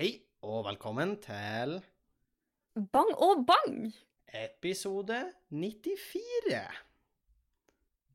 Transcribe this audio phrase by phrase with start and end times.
[0.00, 0.12] Hei,
[0.46, 1.74] og velkommen til
[2.92, 3.90] Bang og bang!
[4.32, 5.18] episode
[5.50, 6.60] 94.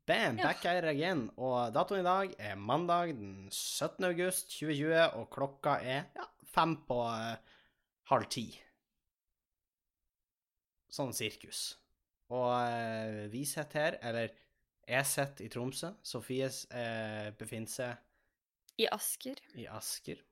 [0.06, 0.42] Bam, Ja.
[0.46, 1.30] back here again.
[1.36, 4.04] Og datoen i dag er mandag den 17.
[4.04, 7.36] august 2020, og klokka er ja, fem på uh,
[8.10, 8.46] halv ti.
[10.88, 11.76] Sånn sirkus.
[12.30, 14.28] Og uh, vi sitter her, eller
[14.88, 15.92] jeg sitter i Tromsø.
[16.02, 17.96] Sofies uh, befinner seg
[18.78, 19.42] I Asker.
[19.54, 20.22] i Asker.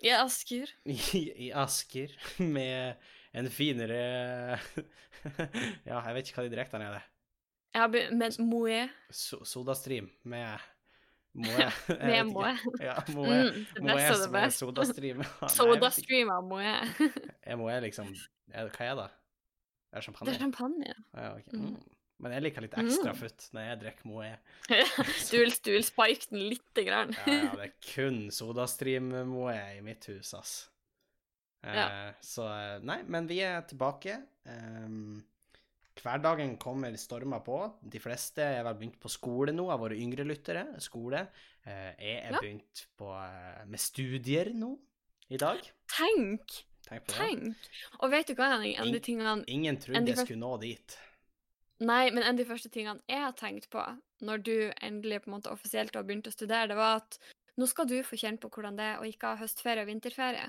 [0.00, 0.70] I Asker.
[0.88, 2.96] i, i Asker med
[3.36, 4.58] en finere
[5.88, 7.02] Ja, jeg vet ikke hva de direkte er det.
[7.74, 8.82] Jeg har begynt med Moe.
[9.22, 10.64] So Sodastream med
[11.36, 11.68] Moe.
[11.88, 12.32] Med.
[12.32, 12.54] Moe.
[12.82, 13.36] Ja, Moe.
[13.52, 14.50] Mm, Moe som er.
[14.56, 15.22] Sodastream.
[15.52, 16.74] Sodastream av Moe.
[17.44, 18.10] Er Moe liksom
[18.50, 19.08] er, Hva er det?
[19.90, 20.94] Er det Det er champagne.
[21.14, 21.52] Ja, ok.
[21.54, 21.78] Mm.
[22.20, 23.16] Men jeg liker litt ekstra Mm.
[23.16, 24.30] futt når jeg drikker Moe.
[25.30, 27.14] Du vil, du vil spike den lite grann.
[27.26, 30.68] Ja, ja, det er kun Sodastream-Moe i mitt hus, ass.
[31.64, 31.88] Eh, Ja.
[32.20, 34.18] Så eh, Nei, men vi er tilbake.
[34.44, 35.22] Um,
[36.00, 37.58] hverdagen kommer stormer på.
[37.82, 40.66] De fleste er vel begynt på skole nå, av våre yngre lyttere.
[40.80, 41.26] Skole.
[41.64, 42.40] Eh, jeg er Ja.
[42.40, 44.74] begynt på, eh, med studier nå
[45.30, 45.60] i dag.
[45.96, 46.64] Tenk!
[46.88, 47.06] Tenk.
[47.06, 47.68] Tenk!
[48.00, 48.54] Og vet du hva?
[48.60, 50.96] En av de tingene Ingen trodde jeg skulle nå dit.
[51.80, 53.82] Nei, men en av de første tingene jeg har tenkt på
[54.26, 57.16] når du endelig på en måte offisielt har begynt å studere, det var at
[57.60, 60.46] nå skal du få kjenne på hvordan det er å ikke ha høstferie og vinterferie.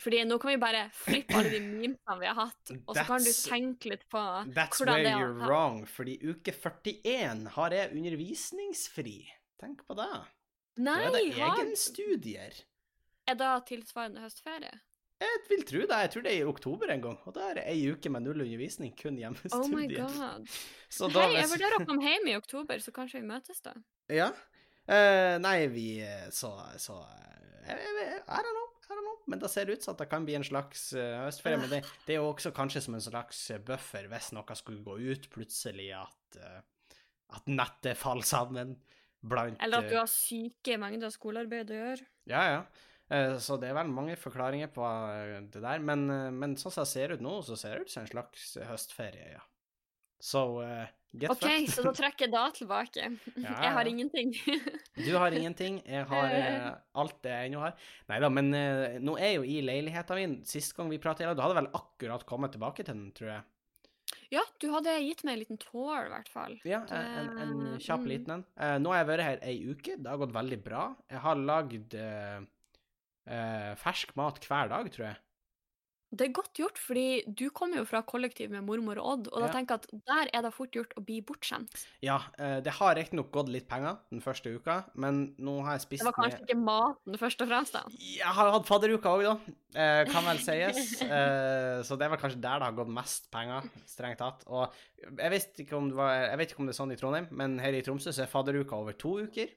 [0.00, 3.24] Fordi nå kan vi bare flippe alle de memesene vi har hatt, og så kan
[3.24, 7.46] du tenke litt på That's hvordan det er you're where you're wrong, fordi uke 41
[7.56, 9.18] har jeg undervisningsfri.
[9.60, 10.10] Tenk på det.
[10.76, 12.60] Nei, Da er det egenstudier.
[13.26, 14.74] Er da tilsvarende høstferie?
[15.22, 15.98] Jeg vil tro det.
[16.04, 17.16] Jeg tror det er i oktober en gang.
[17.24, 20.04] Og da er det ei uke med null undervisning, kun hjemmestudier.
[20.04, 20.58] Oh.
[20.92, 23.62] Så da Hei, jeg hvis- vurderer å komme hjem i oktober, så kanskje vi møtes
[23.64, 23.72] da.
[24.12, 24.28] Ja.
[24.86, 27.00] Uh, nei, vi eh, Så, så
[27.66, 28.68] eh, I don't know.
[28.86, 29.16] I don't know.
[29.26, 31.58] Men det ser ut som at det kan bli en slags høstferie.
[31.58, 34.98] Men det, det er jo også kanskje som en slags buffer hvis noe skulle gå
[35.10, 36.38] ut plutselig, at,
[37.34, 38.76] at nettet faller sammen
[39.26, 42.06] blant Eller at du har syke mengder skolearbeid å gjøre.
[42.30, 42.60] Ja, ja.
[43.08, 46.74] Eh, Så det er vel mange forklaringer på eh, det der, men, eh, men sånn
[46.74, 49.44] som det ser ut nå, så ser det ut som en slags høstferie, ja.
[50.26, 51.72] Så uh, get OK, fucked.
[51.74, 53.08] så da trekker jeg da tilbake.
[53.44, 54.30] Ja, Jeg har ingenting.
[55.06, 56.70] Du har ingenting, jeg har uh,
[57.02, 57.74] alt det jeg ennå har.
[58.08, 60.38] Nei da, men uh, nå er jeg jo i leiligheten min.
[60.48, 63.44] Sist gang vi pratet, du hadde vel akkurat kommet tilbake til den, tror jeg.
[64.32, 66.56] Ja, du hadde gitt meg en liten tour, i hvert fall.
[66.66, 68.10] Ja, en, en kjapp mm.
[68.10, 68.44] liten en.
[68.80, 70.88] Nå har jeg vært her ei uke, det har gått veldig bra.
[71.10, 71.96] Jeg har lagd
[73.26, 75.16] eh, fersk mat hver dag, tror jeg.
[76.16, 79.40] Det er godt gjort, fordi du kommer jo fra kollektiv med mormor og Odd, og
[79.42, 79.52] da Ja.
[79.52, 81.82] tenker jeg at der er det fort gjort å bli bortskjemt.
[82.00, 85.80] Ja, eh, det har riktignok gått litt penger den første uka, men nå har jeg
[85.82, 87.82] spist Det var kanskje ikke maten først og fremst, da.
[87.98, 89.34] Jeg har hatt fadderuka òg, da.
[89.74, 91.02] Eh, kan vel sies.
[91.16, 94.44] Eh, så det er vel kanskje der det har gått mest penger, strengt tatt.
[94.46, 94.72] Og
[95.18, 97.74] jeg vet, ikke om det var, ikke om det er sånn i Trondheim, men her
[97.74, 99.50] i Tromsø så er fadderuka over to uker.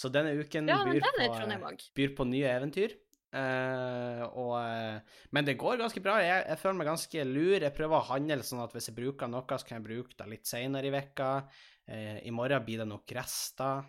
[0.00, 2.96] Så denne uken Ja, byr, den på, eh, byr på nye eventyr.
[3.30, 6.16] Uh, og, uh, men det går ganske bra.
[6.24, 7.58] Jeg, jeg føler meg ganske lur.
[7.62, 10.26] Jeg prøver å handle sånn at hvis jeg bruker noe, så kan jeg bruke det
[10.32, 11.28] litt seinere i vekka.
[11.90, 13.86] Uh, I morgen blir det nok rester.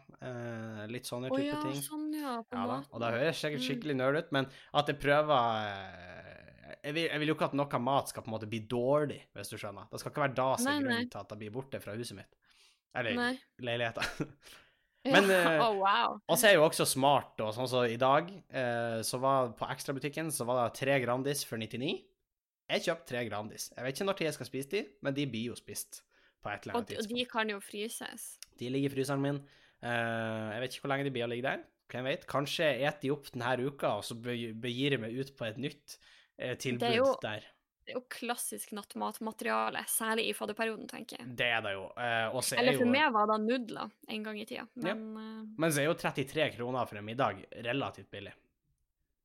[0.91, 1.81] litt sånne Å type ja, ting.
[1.81, 3.67] sånn ja, Ja og da høres sikkert Mm.
[3.69, 6.21] skikkelig nerd ut, men at jeg prøver
[6.81, 9.19] jeg vil, jeg vil jo ikke at noe mat skal på en måte bli dårlig,
[9.37, 9.89] hvis du skjønner.
[9.91, 12.17] Det skal ikke være da som er grunnen til at det blir borte fra huset
[12.17, 12.37] mitt.
[12.97, 13.33] Eller Nei.
[15.05, 15.11] leiligheten.
[15.11, 16.19] Ja, Men, eh, wow.
[16.29, 19.67] Og så er jo også smart, og sånn som i dag, eh, så var på
[19.73, 22.03] ekstrabutikken så var det tre Grandis for 99.
[22.71, 23.69] Jeg kjøpte tre Grandis.
[23.75, 26.03] Jeg vet ikke når jeg skal spise de, men de blir jo spist
[26.41, 27.17] på et eller Og, annet og tidspunkt.
[27.19, 28.29] de kan jo fryses.
[28.59, 29.41] De ligger i fryseren min.
[29.83, 31.63] Eh, jeg vet ikke hvor lenge de blir å ligge der.
[31.91, 32.23] Hvem vet?
[32.29, 35.57] Kanskje jeg eter de opp denne uka, og så begir jeg meg ut på et
[35.59, 35.97] nytt
[36.63, 37.43] tilbud jo- der.
[37.81, 41.31] Det er jo klassisk nattmatmateriale, særlig i fadderperioden, tenker jeg.
[41.39, 41.87] Det er det jo.
[41.95, 45.33] Eh, er Eller for jo meg var det nudler en gang i tida, men ja.
[45.63, 48.33] Men så er jo 33 kroner for en middag relativt billig.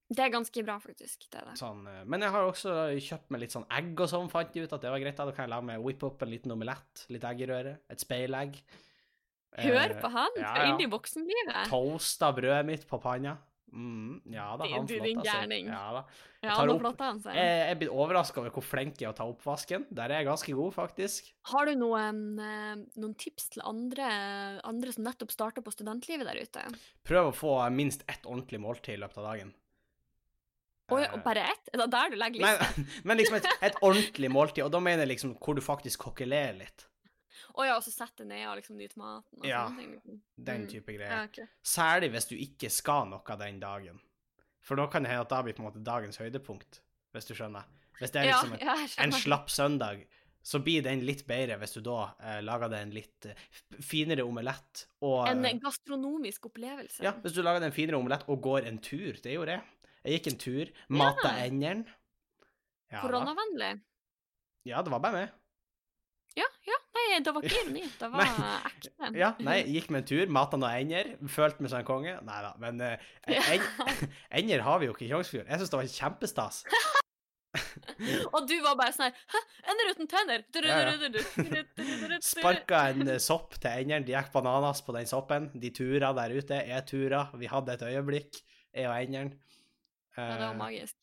[0.08, 1.28] det er ganske bra, faktisk.
[1.28, 1.58] Det er det.
[1.60, 4.64] Sånn, eh, men jeg har også kjøpt meg litt sånn egg og sånn, fant jeg
[4.64, 5.16] ut at det var greit.
[5.20, 8.00] Da kan jeg lage meg whippe opp en liten omelett, litt egg i røret, et
[8.00, 8.60] speilegg.
[9.56, 10.30] Hør Eh, på han!
[10.36, 10.64] ja, ja.
[10.72, 11.68] inn i voksenlivet.
[11.70, 13.36] Toasta brødet mitt på panna.
[13.72, 15.52] Mm, ja da, han er flotta seg.
[15.66, 16.02] Ja da.
[16.44, 17.34] Ja, tar nå opp- han seg.
[17.34, 19.86] Jeg, jeg blir overraska over hvor flink jeg er å ta oppvasken.
[19.90, 21.32] Der er jeg ganske god, faktisk.
[21.50, 24.06] Har du noen, eh, noen tips til andre,
[24.64, 26.64] andre som nettopp starter på studentlivet der ute?
[27.04, 29.54] Prøv å få minst ett ordentlig måltid i løpet av dagen.
[30.94, 31.68] Oi, Eh, og bare ett?
[31.74, 32.84] Er det der du legger Nei, lista?
[33.10, 36.54] men liksom et, et ordentlig måltid, og da mener jeg liksom hvor du faktisk kokkelerer
[36.60, 36.86] litt.
[37.56, 39.92] Å ja, og så sette ned og liksom nyte maten og Ja, sånne ting.
[39.96, 40.20] liksom.
[40.44, 40.68] Den Mm.
[40.68, 41.10] type greier.
[41.10, 41.46] Ja, okay.
[41.64, 44.00] Særlig hvis du ikke skal noe den dagen.
[44.60, 46.80] For da kan det hende at da blir på en måte dagens høydepunkt,
[47.14, 47.64] hvis du skjønner.
[48.00, 50.06] Hvis det er liksom en, ja, jeg en slapp søndag,
[50.42, 53.34] så blir den litt bedre hvis du da eh, lager deg en litt eh,
[53.80, 54.86] finere omelett.
[55.02, 57.02] Og, En gastronomisk opplevelse.
[57.02, 59.12] ja, hvis du lager deg en finere omelett og går en tur.
[59.22, 59.62] Det gjorde jeg.
[60.04, 61.44] Jeg gikk en tur, mata Ja.
[61.46, 61.86] endene.
[62.92, 63.00] Ja.
[63.02, 63.80] Koronavennlig.
[64.64, 65.30] ja, det var bare meg.
[66.36, 66.76] Ja, ja.
[66.96, 67.82] Nei, det var ikke ironi.
[68.00, 68.26] Det var
[68.68, 68.90] ekte.
[69.16, 72.14] Ja, nei, gikk med en tur, mata noen ender, følte meg som en konge.
[72.26, 73.08] Nei da, men eh,
[73.54, 73.64] en,
[74.42, 75.48] ender har vi jo ikke i Tjongsfjord.
[75.48, 76.62] Jeg syns det var kjempestas.
[78.36, 79.40] Og du var bare sånn her Hæ,
[79.72, 80.42] ender uten tenner?
[80.66, 82.18] Ja.
[82.20, 85.48] Sparka en eh, sopp til enderen, de gikk bananas på den soppen.
[85.56, 87.26] De tura der ute, jeg tura.
[87.40, 88.42] Vi hadde et øyeblikk,
[88.76, 89.32] jeg og enderen.
[90.16, 90.96] Ja, det var Eh, magisk.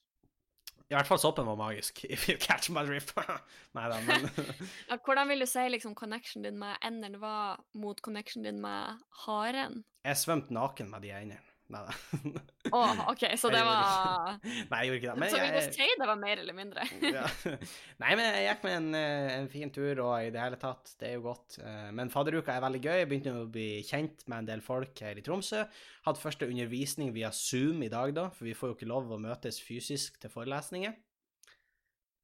[0.94, 2.04] I hvert fall soppen var magisk.
[2.14, 3.16] If you catch my drift.
[3.78, 4.28] Nei da, men
[4.92, 9.02] Ja, hvordan vil du si liksom connection din med enderen var mot connection din med
[9.26, 9.82] haren?
[10.06, 11.42] Jeg svømte naken med de endene.
[11.72, 11.94] Nei da.
[12.76, 12.80] Å,
[13.14, 15.14] OK, så det var Nei, jeg gjorde ikke det.
[15.22, 16.84] Men Så vil du si det var mer eller mindre?
[17.16, 17.24] ja.
[18.04, 20.92] Nei, men jeg gikk med en, eh, en fin tur, og i det hele tatt,
[21.00, 21.58] det er jo godt.
[21.64, 22.98] Eh, Men fadderuka er veldig gøy.
[23.00, 25.64] Jeg begynte å bli kjent med en del folk her i Tromsø.
[26.06, 29.22] Hadde første undervisning via Zoom i dag, da, for vi får jo ikke lov å
[29.24, 31.00] møtes fysisk til forelesninger.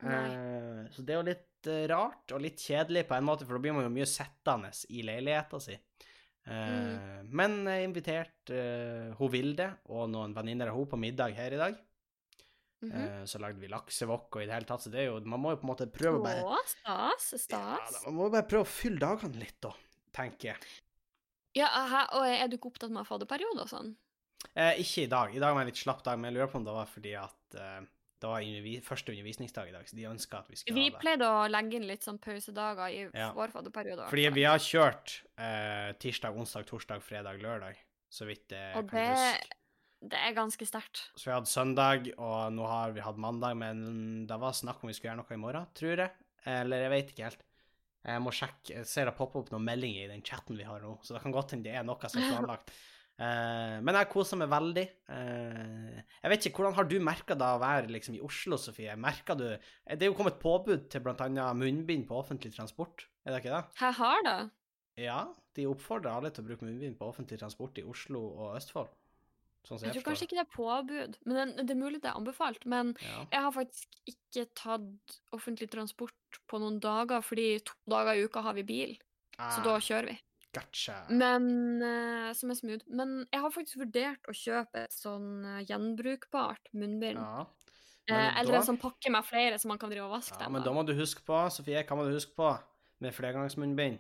[0.03, 0.87] Nei.
[0.95, 3.63] Så det er jo litt eh, rart og litt kjedelig på en måte, for da
[3.65, 5.79] blir man jo mye sittende i leiligheta si.
[6.49, 11.53] Eh, Men jeg inviterte uh, hun Vilde og noen venninner av henne på middag her
[11.53, 11.77] i dag.
[12.81, 12.91] Mhm.
[12.95, 15.41] Eh, Så lagde vi laksevokk og i det hele tatt, så det er jo Man
[15.43, 17.97] må jo på en måte prøve å bare Å, stas, ja, stas.
[17.99, 19.73] da, Man må bare prøve å fylle dagene litt, da,
[20.15, 20.69] tenker jeg.
[21.59, 23.95] Ja, aha, og er du ikke opptatt med fadderperiode og sånn?
[24.55, 25.35] Eh, ikke i dag.
[25.35, 27.13] I dag var en litt slapp dag, men jeg lurer på om det var fordi
[27.19, 27.81] at eh,
[28.19, 30.89] det var undervi første undervisningsdag i dag, så de ønska at vi skulle Vi ha
[30.89, 30.95] det.
[30.97, 33.29] Vi pleide å legge inn litt sånn pausedager i Ja.
[33.33, 34.09] vår fadderperiode.
[34.11, 37.75] Fordi vi har kjørt eh, tirsdag, onsdag, torsdag, fredag, lørdag,
[38.11, 39.55] så vidt jeg Og kan det, huske.
[40.13, 41.03] det er ganske sterkt.
[41.15, 44.89] Så vi hadde søndag, og nå har vi hatt mandag, men det var snakk om
[44.91, 46.11] vi skulle gjøre noe i morgen, tror jeg.
[46.45, 47.45] Eller jeg vet ikke helt.
[48.07, 48.73] Jeg må sjekke.
[48.77, 51.21] Jeg ser det poppe opp noen meldinger i den chatten vi har nå, så det
[51.23, 52.71] kan godt hende det er noe som er planlagt.
[53.19, 54.85] Eh, men jeg koser meg veldig.
[55.11, 58.95] Eh, jeg vet ikke, Hvordan har du merka det å være liksom, i Oslo, Sofie?
[58.95, 61.27] Merker du Det er jo kommet påbud til bl.a.
[61.53, 63.81] munnbind på offentlig transport, er det ikke det?
[63.81, 64.37] Jeg har det.
[64.99, 65.19] Ja,
[65.55, 68.95] de oppfordrer alle til å bruke munnbind på offentlig transport i Oslo og Østfold.
[69.67, 72.09] Sånn Jeg jeg tror kanskje ikke det er påbud, men det, det er mulig det
[72.13, 72.63] er anbefalt.
[72.65, 73.25] Men Ja.
[73.31, 78.41] jeg har faktisk ikke tatt offentlig transport på noen dager, fordi to dager i uka
[78.47, 78.95] har vi bil,
[79.35, 80.17] så Ah, da kjører vi.
[80.53, 80.95] Gotcha.
[81.13, 81.43] Men
[81.83, 82.85] uh, som er smooth.
[82.89, 87.19] Men jeg har faktisk vurdert å kjøpe et sånn eh, gjenbrukbart munnbind.
[87.21, 87.45] Ja.
[88.09, 90.49] eh, eller da- en sånn pakke med flere, som man kan drive og vaske Ja,
[90.49, 90.71] men da.
[90.71, 92.49] da må du huske på, Sofie, hva må du huske på
[92.99, 93.99] med flergangsmunnbind?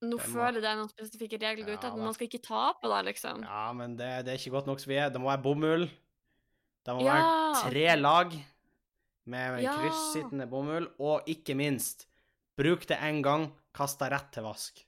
[0.00, 2.72] Nå må- føler det er noen spesifikke regler Ja, ute, at man skal ikke ta
[2.80, 3.42] på det, liksom.
[3.44, 5.10] Ja, men det, det er ikke godt nok, Sofie.
[5.12, 5.84] Det må være bomull.
[6.86, 8.32] Det må Ja, være tre lag
[9.26, 12.06] med kryssittende bomull, og ikke minst,
[12.56, 14.84] bruk det én gang, kast det rett til vask.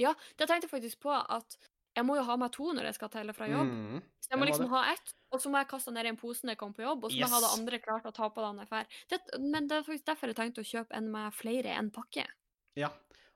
[0.00, 1.56] Ja, det tenkte jeg faktisk på, at
[1.94, 3.70] jeg må jo ha med to når jeg skal til og fra jobb.
[3.70, 4.00] Mm.
[4.24, 4.72] Så jeg må liksom det.
[4.74, 6.86] ha ett, og så må jeg kaste ned i en pose når jeg kommer på
[6.86, 8.72] jobb, og så må jeg ha det andre klart å ta på da når jeg
[8.72, 9.38] drar.
[9.44, 12.26] Men det er faktisk derfor jeg tenkte å kjøpe en med flere enn pakke.
[12.80, 12.90] Ja.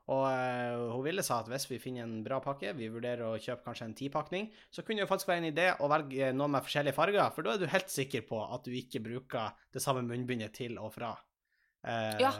[0.08, 3.38] Og øh, hun ville sa at hvis vi finner en bra pakke, vi vurderer å
[3.38, 6.64] kjøpe kanskje en tipakning, så kunne det faktisk være en idé å velge noe med
[6.64, 10.06] forskjellige farger, for da er du helt sikker på at du ikke bruker det samme
[10.08, 11.12] munnbindet til og fra.
[11.84, 12.32] Uh, Ja.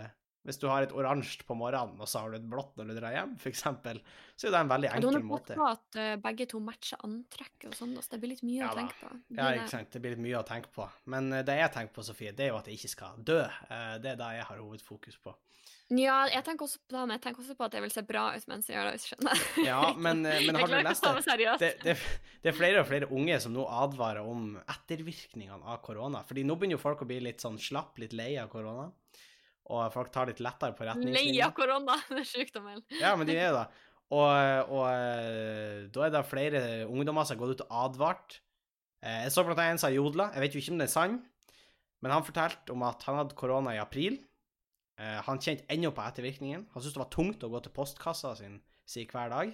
[0.46, 2.94] Hvis du har et oransje på morgenen, og så har du et blått når du
[3.00, 3.98] drar hjem, eksempel,
[4.38, 5.56] så er det en veldig enkel det enkel må måte.
[5.58, 8.70] på at eh, begge to matcher antrekk og sånn, så det blir litt mye Ja
[8.70, 9.10] å tenke på.
[9.36, 9.90] Ja, ikke sant.
[9.92, 10.86] Det blir litt mye å tenke på.
[11.10, 13.42] Men eh, det jeg tenker på, Sofie, det er jo at jeg ikke skal dø.
[13.44, 15.34] Eh, Det er det jeg har hovedfokus på.
[15.88, 18.02] Ja, jeg tenker også på det, men jeg tenker også på at jeg vil se
[18.04, 19.44] bra ut mens jeg gjør det, hvis du skjønner.
[19.64, 21.38] Ja, men, eh, men har du lest det?
[21.62, 21.94] det, det,
[22.44, 26.20] det er flere og flere unge som nå advarer om ettervirkningene av korona.
[26.28, 28.90] Fordi nå begynner jo folk å bli litt sånn slapp, litt lei av korona.
[29.68, 31.44] Og folk tar litt lettere på Lei retningslinjer.
[31.44, 32.82] av korona, det er sykdommen.
[33.02, 33.66] Ja, men de er det.
[34.08, 38.38] Og, og eh, da er det flere ungdommer som har gått ut og advart.
[39.04, 40.94] Eh, Jeg så blant annet en som jodla, jeg vet jo ikke om det er
[40.94, 41.18] sann,
[42.00, 44.16] men han fortalte om at han hadde korona i april.
[44.98, 46.64] Eh, Han kjente ennå på ettervirkningen.
[46.72, 48.56] Han syntes det var tungt å gå til postkassa sin
[48.88, 49.52] si hver dag.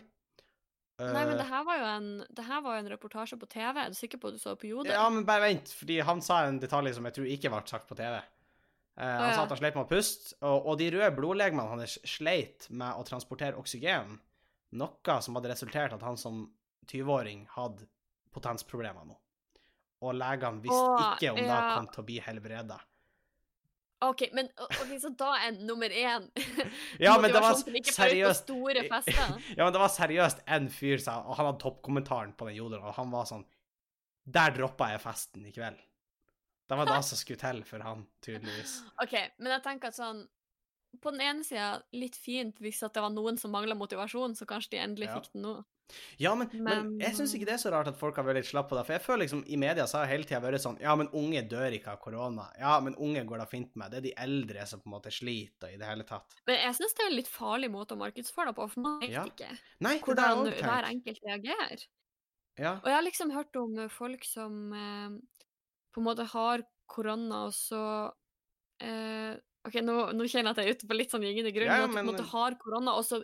[1.02, 2.04] Nei, men det her var jo en,
[2.38, 3.80] var jo en reportasje på TV.
[3.82, 4.92] Er du sikker på at du så på Jodel?
[4.94, 7.88] Ja, men bare vent, fordi han sa en detalj som jeg tror ikke ble sagt
[7.90, 8.20] på TV.
[8.96, 9.34] Eh, han ja.
[9.34, 12.94] sa at han sleit med å puste, og, og de røde blodlegemene hans sleit med
[12.94, 14.18] å transportere oksygen,
[14.78, 16.44] noe som hadde resultert at han som
[16.90, 17.88] 20-åring hadde
[18.34, 19.16] potensproblemer nå.
[20.04, 21.62] Og legene visste Å, ikke om det ja.
[21.76, 22.80] kom til å bli helbreda.
[24.04, 26.26] OK, men ok, så da er nummer én
[27.04, 28.50] Ja, men det var seriøst.
[29.56, 32.84] Ja, men det var seriøst en fyr, sa, og han hadde toppkommentaren på den jodelen,
[32.84, 33.46] og han var sånn
[34.24, 35.80] Der droppa jeg festen i kveld.
[36.68, 38.78] Det var det som skulle til for han, tydeligvis.
[39.02, 40.24] OK, men jeg tenker at sånn
[41.02, 44.76] På den ene sida litt fint hvis det var noen som mangla motivasjon, så kanskje
[44.76, 45.16] de endelig Ja.
[45.18, 45.54] fikk den nå.
[46.16, 48.38] Ja, men, men, Men- jeg syns ikke det er så rart at folk har vært
[48.38, 48.84] litt slappe på det.
[48.86, 51.42] For jeg føler liksom i media så har hele tida vært sånn Ja, men unge
[51.50, 52.46] dør ikke av korona.
[52.58, 53.90] Ja, men unge går da fint med.
[53.90, 56.38] Det er de eldre som på en måte sliter i det hele tatt.
[56.46, 59.00] Men jeg syns det er en litt farlig måte å markedsføre det på, for man
[59.02, 59.50] vet Ja, ikke
[59.84, 61.84] Nei, hvordan hver enkelt reagerer.
[62.56, 62.76] Ja.
[62.78, 65.18] Og jeg har liksom hørt om folk som eh,
[65.94, 67.82] på en måte har korona, og så
[68.82, 69.34] eh,
[69.64, 71.86] OK, nå, nå kjenner jeg at jeg er ute på litt sånn gyngende grunn, Ja,
[71.86, 73.22] men at du på en måte har korona, og så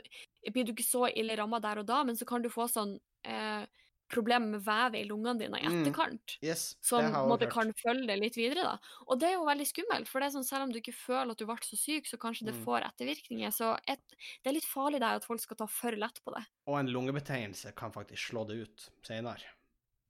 [0.54, 2.94] blir du ikke så ille ramma der og da, men så kan du få sånn
[3.28, 3.66] eh,
[4.10, 6.38] problemer med vevet i lungene dine i Mm, etterkant.
[6.42, 8.64] Yes, Som på en måte kan følge det litt videre.
[8.64, 8.78] da.
[9.06, 11.30] Og det er jo veldig skummelt, for det er sånn, selv om du ikke føler
[11.30, 12.64] at du ble så syk, så kanskje det Mm.
[12.64, 13.52] får ettervirkninger.
[13.54, 14.02] Så et,
[14.42, 16.42] det er litt farlig der at folk skal ta for lett på det.
[16.66, 19.46] Og en lungebetegnelse kan faktisk slå det ut senere.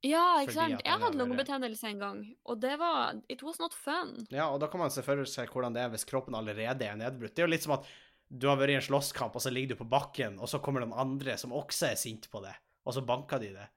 [0.01, 0.81] Ja, ikke sant?
[0.81, 4.15] Jeg hadde lungebetennelse en gang, og det var It was not fun.
[4.33, 6.97] Ja, og da kan man se for seg hvordan det er hvis kroppen allerede er
[6.97, 7.35] nedbrutt.
[7.35, 7.85] Det er jo litt som at
[8.31, 10.81] du har vært i en slåsskamp, og så ligger du på bakken, og så kommer
[10.81, 12.53] noen andre som også er sint på det,
[12.87, 13.67] og så banker de det.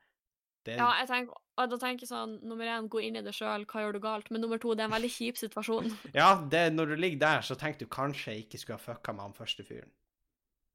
[0.68, 3.66] det Ja, jeg tenker, da tenker jeg sånn, nummer én, gå inn i det sjøl,
[3.68, 4.30] hva gjør du galt?
[4.30, 5.90] Men nummer to, det er en veldig kjip situasjon.
[6.20, 9.16] Ja, det, når du ligger der, så tenker du kanskje jeg ikke skulle ha fucka
[9.16, 9.92] med han første fyren.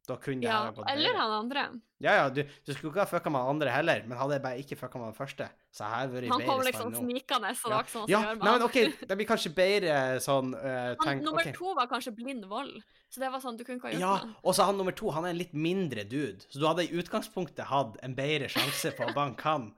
[0.10, 1.64] Da kunne det Ja, ha gått eller han andre.
[2.02, 4.44] Ja, ja, du, du skulle ikke ha fucka med han andre heller, men hadde jeg
[4.46, 6.94] bare ikke fucka med han første, så hadde jeg vært i Han kom bedre liksom
[6.94, 7.02] stand nå.
[7.04, 8.66] snikende, så det var ikke sånn Ja, som gjør med nei, men.
[8.70, 11.56] OK, det blir kanskje bedre sånn eh, Han, nummer okay.
[11.60, 12.80] to var kanskje blind vold,
[13.12, 14.40] så det var sånn, du kunne ikke ha gjort Ja, noe.
[14.48, 16.96] og så han nummer to, han er en litt mindre dude, så du hadde i
[17.04, 19.70] utgangspunktet hatt en bedre sjanse på å banke han.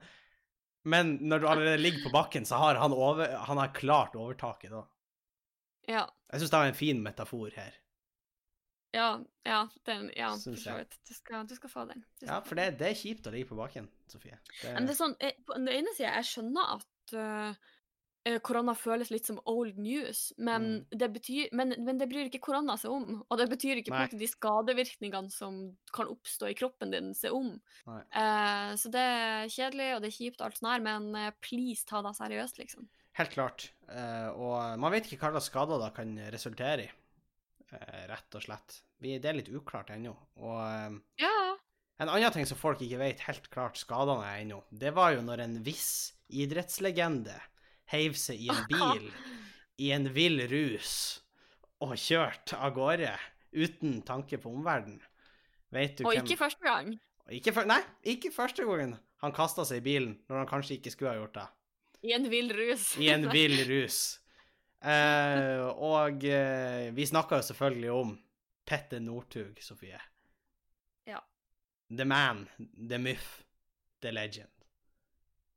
[0.86, 4.70] Men når du allerede ligger på bakken, så har han, over, han har klart overtaket
[4.74, 4.86] da.
[5.90, 7.74] Ja, Jeg syns det var en fin metafor her.
[8.92, 9.08] Ja,
[9.48, 10.98] ja, den, ja, for så vidt.
[11.08, 12.04] Du skal, du skal få den.
[12.20, 14.38] Ja, skal få for det, det er kjipt å ligge på bakken, Sofie.
[14.60, 17.62] Det, Men det er sånn, jeg, på den ene sida, jeg skjønner at eh,
[18.28, 20.98] eh, korona føles litt som old news, men, Mm.
[21.00, 23.22] det, betyr, men, men det bryr ikke korona seg om.
[23.28, 24.08] Og det betyr ikke på Nei.
[24.12, 25.60] en de skadevirkningene som
[25.96, 27.54] kan oppstå i kroppen din, seg om.
[27.88, 31.30] Eh, så det er kjedelig, og det er kjipt, og alt sånt her, men uh,
[31.40, 32.88] please ta det seriøst, liksom.
[33.18, 33.70] Helt klart.
[33.92, 36.98] Eh, og man vet ikke hva slags skader det kan resultere i, eh,
[38.10, 38.78] rett og slett.
[39.02, 40.14] Vi, det er litt uklart ennå.
[40.42, 41.34] Og eh, Ja.
[42.02, 45.20] En annen ting som folk ikke vet helt klart skadene er ennå, det var jo
[45.22, 47.36] når en viss idrettslegende
[47.92, 49.06] heiv seg i en bil
[49.82, 50.94] i en vill rus
[51.82, 53.12] og kjørte av gårde
[53.52, 55.00] uten tanke på omverdenen.
[55.72, 56.90] Vet du Og hvem ikke første gang.
[57.32, 57.68] ikke for...
[57.68, 57.80] Nei,
[58.14, 61.38] ikke første gangen han kasta seg i bilen når han kanskje ikke skulle ha gjort
[61.38, 61.46] det.
[62.02, 62.88] I en vill rus.
[62.98, 64.00] I en vill rus.
[64.82, 68.16] Eh, og eh, vi snakka jo selvfølgelig om
[68.66, 70.00] Petter Northug, Sofie.
[71.06, 71.20] Ja.
[71.90, 73.42] The man, the myth,
[74.02, 74.50] the legend.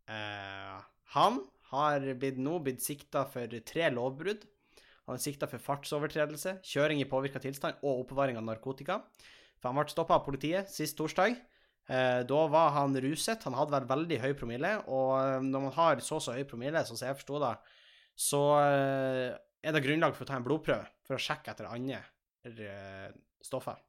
[0.05, 0.75] Eh,
[1.15, 1.39] han
[1.71, 4.45] har blitt, nå blitt sikta for tre lovbrudd.
[5.05, 9.01] Han er sikta for fartsovertredelse, kjøring i påvirka tilstand og oppbevaring av narkotika.
[9.61, 11.37] For han ble stoppa av politiet sist torsdag.
[11.85, 13.43] Eh, da var han ruset.
[13.45, 16.81] Han hadde vel veldig høy promille, og eh, når man har så så høy promille,
[16.85, 17.53] sånn som jeg forsto det,
[18.15, 19.33] så eh,
[19.65, 21.99] er det grunnlag for å ta en blodprøve for å sjekke etter andre
[22.47, 23.09] eh,
[23.43, 23.81] stoffer.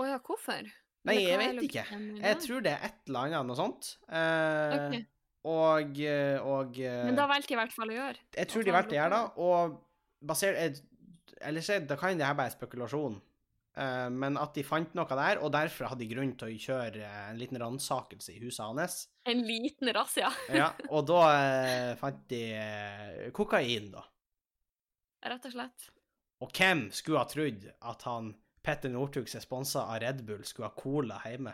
[0.00, 0.68] Å ja, hvorfor?
[1.08, 1.86] Nei, jeg vet ikke.
[2.20, 3.94] Jeg tror det er et eller annet, noe sånt.
[4.12, 5.02] Eh, okay.
[5.48, 8.24] Og, eh, og Men da valgte de i hvert fall å gjøre.
[8.36, 9.78] Jeg tror de valgte å gjøre det, og
[10.28, 10.82] basert
[11.40, 13.16] Eller så da kan det her være spekulasjon,
[14.10, 17.22] men at de fant noe der, og derfor hadde de grunn til å kjøre eh,
[17.30, 18.96] en liten ransakelse i huset hans.
[19.30, 24.04] En liten razzia, Ja, og da eh, fant de eh, kokain, da.
[25.30, 25.90] rett og slett.
[26.40, 28.32] Og hvem skulle ha trodd at han
[28.64, 31.52] Petter Northug som er sponsa av Red Bull, skulle ha cola hjemme?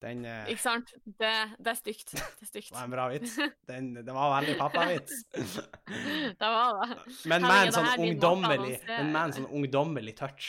[0.00, 0.94] Den eh, Ikke sant?
[1.04, 1.30] Det,
[1.60, 2.14] det er stygt.
[2.16, 2.70] Det er stygt.
[2.72, 3.34] var en bra vits.
[3.70, 5.24] Den, det var veldig pappavits.
[5.34, 6.96] Det var det.
[7.28, 8.78] Men med en sånn ungdommelig?
[8.88, 10.48] Men med en sånn ungdommelig touch.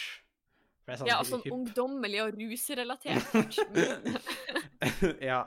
[0.88, 3.60] Det sånn Ja, sånn hypp- ungdommelig og rusrelatert.
[5.32, 5.42] ja.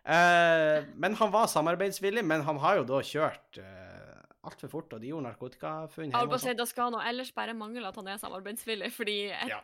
[0.00, 5.02] Uh, men han var samarbeidsvillig, men han har jo da kjørt uh, altfor fort, og
[5.02, 6.58] de gjorde narkotikafunn hjemme si, sånn.
[6.58, 9.60] Da skal han ellers bare mangle at han er samarbeidsvillig, fordi et, Ja.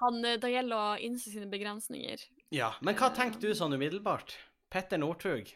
[0.00, 2.24] han, eh, det gjelder å innse sine begrensninger.
[2.54, 4.34] Ja, men hva tenker du sånn umiddelbart?
[4.72, 5.50] Petter Northug?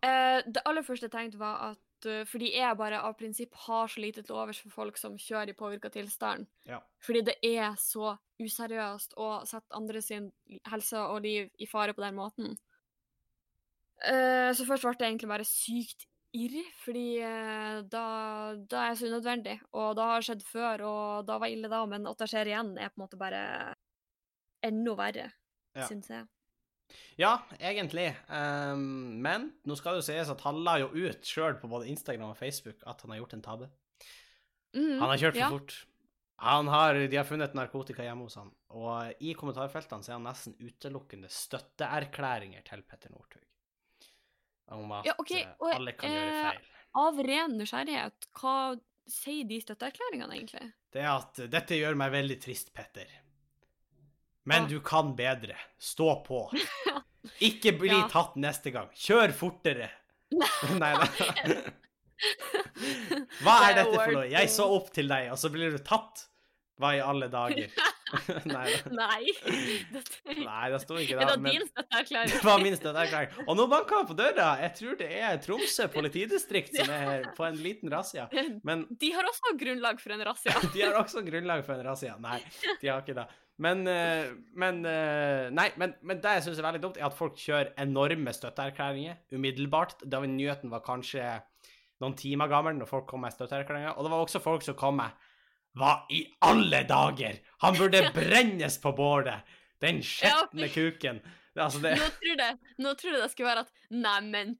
[0.00, 3.90] Eh, det aller første jeg tenkte, var at eh, fordi jeg bare av prinsipp har
[3.90, 6.46] så lite til overs for folk som kjører i påvirka tilstand.
[6.68, 6.78] Ja.
[7.02, 10.30] Fordi det er så useriøst å sette andre sin
[10.70, 12.54] helse og liv i fare på den måten.
[14.06, 18.06] Eh, så først ble det egentlig bare sykt irr, fordi eh, da,
[18.62, 19.58] da er det så unødvendig.
[19.74, 22.76] Og det har skjedd før, og da var ille da, men at det skjer igjen,
[22.78, 23.42] er på en måte bare
[24.66, 25.30] enda verre,
[25.76, 25.86] Ja.
[25.86, 26.26] syns jeg.
[27.20, 28.08] Ja, egentlig.
[28.26, 31.86] Um, men nå skal det jo sies at han la jo ut sjøl på både
[31.92, 33.70] Instagram og Facebook at han har gjort en tabbe.
[34.74, 35.50] Mm, Han har kjørt for ja.
[35.50, 35.76] fort.
[36.40, 40.24] Han har, de har funnet narkotika hjemme hos han, og i kommentarfeltene så er han
[40.24, 43.42] nesten utelukkende støtteerklæringer til Petter Northug.
[44.72, 46.70] Om at Ja, ok, eh, og, alle kan gjøre eh, feil.
[47.02, 48.54] Av ren nysgjerrighet, hva
[49.10, 50.70] sier de støtteerklæringene egentlig?
[50.94, 53.10] Det er at dette gjør meg veldig trist, Petter.
[54.48, 55.56] Men du kan bedre.
[55.78, 56.46] Stå på.
[57.48, 58.06] Ikke bli Ja.
[58.10, 58.88] tatt neste gang.
[58.96, 59.90] Kjør fortere.
[60.80, 61.06] Nei da.
[63.40, 64.26] Hva er dette for noe?
[64.30, 66.26] Jeg så opp til deg, og så blir du tatt.
[66.80, 67.68] Hva i alle dager?
[68.48, 68.68] Nei.
[68.96, 69.32] Nei.
[69.92, 70.34] Dette...
[70.40, 71.26] Nei, det sto ikke da.
[71.28, 71.66] det Men din
[72.32, 73.34] det var min støtteerklæring.
[73.44, 74.46] Og nå banker han på døra.
[74.64, 78.26] Jeg tror det er Tromsø politidistrikt som er på en liten razzia.
[78.66, 80.56] Men De har også grunnlag for en razzia.
[80.72, 82.16] de har også grunnlag for en razzia.
[82.24, 82.40] Nei,
[82.80, 83.28] de har ikke det.
[83.60, 87.16] Men, eh, men eh, Nei, men, men det jeg syns er veldig dumt, er at
[87.16, 89.98] folk kjører enorme støtteerklæringer umiddelbart.
[90.08, 91.26] Da nyheten var kanskje
[92.00, 93.96] noen timer gammel når folk kom med støtteerklæringer.
[93.96, 95.26] Og det var også folk som kom med
[95.78, 97.36] Hva i alle dager?
[97.62, 99.56] Han burde brennes på bålet!
[99.80, 101.20] Den skjetne kuken.
[101.56, 104.58] Altså, det Nå tror du nå jeg det skulle være at Neimen,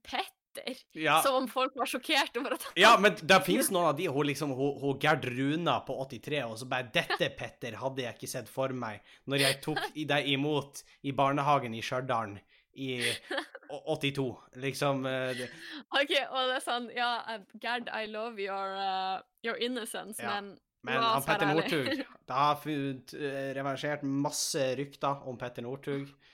[0.55, 0.77] Petter!
[0.99, 1.21] Ja.
[1.23, 4.27] Som om folk var sjokkert over at Ja, men det finnes noen av de, hun
[4.27, 8.31] liksom, hun, hun Gerd Runa på 83, og så bare Dette, Petter, hadde jeg ikke
[8.31, 12.39] sett for meg når jeg tok deg imot i barnehagen i Stjørdal
[12.81, 13.01] i
[13.71, 14.27] 82.
[14.63, 15.49] Liksom eh, det,
[15.95, 20.41] OK, og det er sånn Ja, eh, Gerd, I love your, uh, your innocence, Ja.
[20.41, 21.51] men Men han Petter.
[21.51, 23.13] Northug Det har funnet,
[23.59, 26.09] reversert masse rykter om Petter Northug.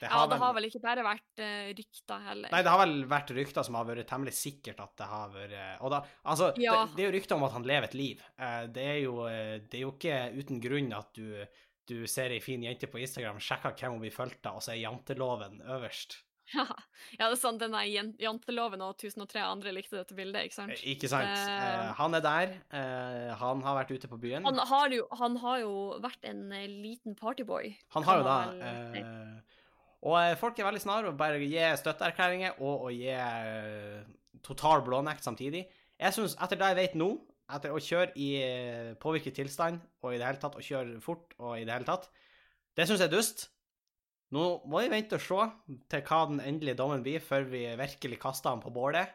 [0.00, 2.50] Det Ja, det har vel ikke bare vært uh, rykter heller.
[2.50, 5.54] Nei, det har vel vært rykter som har vært temmelig sikkert at det har vært
[5.86, 6.80] Og da, altså, Ja.
[6.86, 8.24] det, det er jo rykter om at han lever et liv.
[8.40, 11.46] Uh, Det er jo, eh, det er jo ikke uten grunn at du,
[11.86, 14.72] du ser ei fin jente på Instagram, sjekker hvem hun blir fulgt av, og så
[14.74, 16.18] er janteloven øverst.
[16.52, 16.64] Ja,
[17.18, 17.60] ja, det er sant.
[17.62, 20.74] denne jan- janteloven og 1003 andre likte dette bildet, ikke sant?
[20.74, 21.30] Eh, Ikke sant?
[21.30, 22.52] Eh, Han er der.
[22.74, 24.44] eh, Han har vært ute på byen.
[24.44, 25.72] Han har, jo, han har jo
[26.04, 27.72] vært en eh, liten partyboy.
[27.96, 28.38] Han har jo da
[30.04, 34.02] Og eh, folk er veldig snare å bare gi støtteerklæringer og å gi eh,
[34.44, 35.64] total blånekt samtidig.
[36.00, 37.08] Jeg syns, etter det jeg vet nå,
[37.54, 41.32] etter å kjøre i eh, påvirket tilstand og i det hele tatt å kjøre fort
[41.40, 42.10] og i det hele tatt,
[42.76, 43.46] det syns jeg er dust.
[44.34, 48.18] Nå må vi vente og se til hva den endelige dommen blir, før vi virkelig
[48.20, 49.12] kaster han på bålet.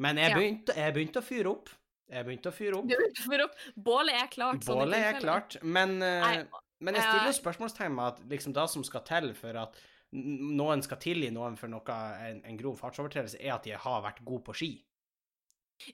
[0.00, 1.72] Men jeg begynte, jeg begynte å fyre opp.
[2.10, 2.86] Jeg begynte å fyre opp.
[2.88, 4.62] Du, opp, bålet er klart.
[4.64, 9.34] sånn Bålet er klart, men, men jeg stiller spørsmålstegn at liksom det som skal til
[9.38, 9.76] for at
[10.12, 14.24] noen skal tilgi noen for noe, en, en grov fartsovertredelse, er at de har vært
[14.26, 14.70] gode på ski.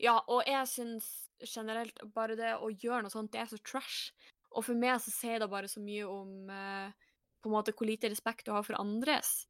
[0.02, 1.06] Ja, og jeg syns
[1.44, 4.10] generelt bare det å gjøre noe sånt, det er så trash.
[4.56, 7.06] Og for meg så sier det bare så mye om eh,
[7.42, 9.44] på en måte hvor lite respekt du har for andres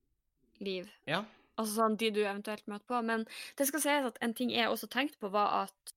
[0.58, 0.90] liv.
[1.08, 1.22] Ja.
[1.56, 3.00] Altså sånn de du eventuelt møter på.
[3.06, 3.24] Men
[3.56, 5.94] det skal sies at en ting jeg også tenkte på, var at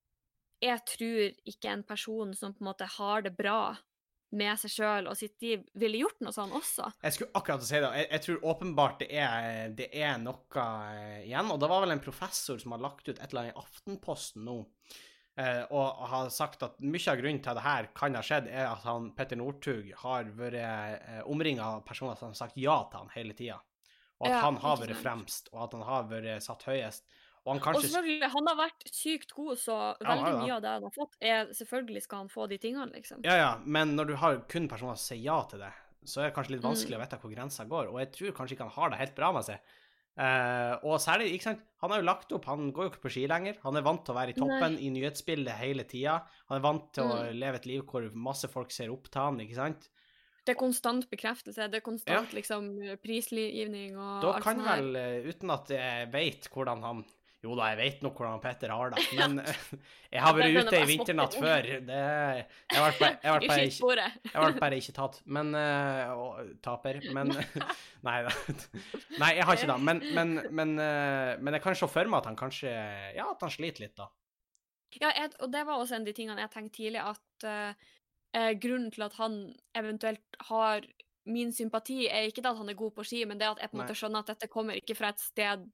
[0.60, 3.74] jeg tror ikke en person som på en måte har det bra
[4.36, 6.86] med seg sjøl og sitt liv, ville gjort noe sånn også.
[7.02, 7.90] Jeg skulle akkurat si det.
[7.98, 10.64] Jeg, jeg tror åpenbart det er, det er noe
[10.94, 11.50] eh, igjen.
[11.50, 14.44] Og det var vel en professor som har lagt ut et eller annet i Aftenposten
[14.46, 14.58] nå,
[15.40, 18.50] eh, og har sagt at mye av grunnen til at det her kan ha skjedd,
[18.52, 22.78] er at han, Petter Northug har vært eh, omringa av personer som har sagt ja
[22.90, 23.58] til han hele tida.
[24.20, 27.06] Og at Ja, han har vært fremst, og at han har vært satt høyest.
[27.50, 30.40] Og han Og selvfølgelig, han har vært sykt god, så veldig ja, det.
[30.44, 33.24] mye av det han har fått, er selvfølgelig skal han få de tingene, liksom.
[33.26, 35.72] Ja, ja, men når du har kun personer som sier ja til det,
[36.06, 36.70] så er det kanskje litt Mm.
[36.70, 39.14] vanskelig å vite hvor grensa går, og jeg tror kanskje ikke han har det helt
[39.18, 39.58] bra med seg.
[40.20, 43.10] Uh, og særlig, ikke sant, han har jo lagt opp, han går jo ikke på
[43.14, 46.16] ski lenger, han er vant til å være i toppen i nyhetsbildet hele tida,
[46.50, 47.38] han er vant til å Mm.
[47.40, 49.88] leve et liv hvor masse folk ser opp til han, ikke sant?
[50.44, 54.76] Det er konstant bekreftelse, det er konstant liksom prisgivning og Da alt kan sånt her.
[54.82, 57.04] vel, eh, uten at jeg vet hvordan han
[57.40, 59.60] Jo da, jeg vet nok hvordan Petter har det, men eh,
[60.12, 61.68] jeg har vært ute i er vinternatt før.
[61.88, 62.00] Det,
[62.74, 67.00] jeg ble bare, ikke tatt, men eh, og, Taper.
[67.16, 67.32] Men
[68.06, 68.32] Nei da.
[69.20, 69.78] Nei, jeg har ikke det.
[69.88, 72.72] Men, men, men, eh, men jeg kan se for meg at han kanskje
[73.16, 74.10] Ja, at han sliter litt, da.
[74.98, 77.92] Ja, jeg, og det var også en av de tingene jeg tenkte tidlig, at eh,
[78.36, 79.38] eh, grunnen til at han
[79.78, 80.84] eventuelt har
[81.30, 83.70] min sympati, er ikke det at han er god på ski, men det at jeg
[83.70, 85.66] på en måte skjønner at dette kommer ikke fra et sted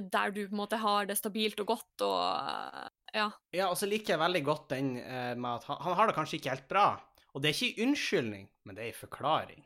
[0.00, 3.28] der du på en måte har det stabilt og godt, og ja.
[3.54, 6.16] Ja, og så liker jeg veldig godt den eh, med at han, han har det
[6.16, 6.88] kanskje ikke helt bra.
[7.34, 9.62] Og det er ikke en unnskyldning, men det er en forklaring.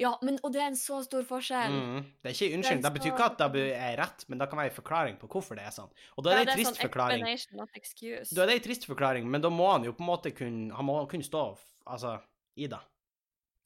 [0.00, 1.74] Ja, men, og det er en så stor forskjell.
[1.74, 2.06] Mm.
[2.22, 2.84] Det er ikke en unnskyldning.
[2.86, 5.58] Det betyr ikke at det er rett, men det kan være en forklaring på hvorfor
[5.58, 5.92] det er sånn.
[6.16, 7.26] Og da er Ja, det en trist sånn forklaring.
[8.30, 10.74] Da er det en trist forklaring, men da må han jo på en måte kunne
[10.74, 11.44] Han må kunne stå
[11.84, 12.16] altså,
[12.58, 12.80] i det.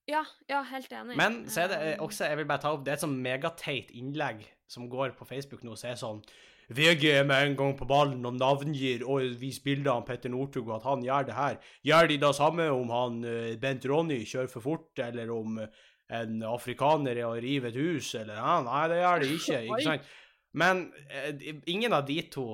[0.09, 1.17] Ja, ja, helt enig.
[1.21, 3.05] Men så er det eh, Um, også, jeg vil bare ta opp, det er et
[3.05, 6.23] sånn megateit innlegg som går på Facebook nå, så er sånn
[6.69, 10.67] VG er med en gang på ballen og navngir og viser bilder av Petter Northug,
[10.69, 11.61] og at han gjør det her.
[11.89, 15.87] Gjør de da samme om han eh, Bent Ronny kjører for fort, eller om eh,
[16.19, 19.87] en afrikaner er å rive et hus, eller ja, Nei, det gjør de ikke, ikke
[19.87, 20.13] sant?
[20.61, 22.47] Men eh, ingen av de to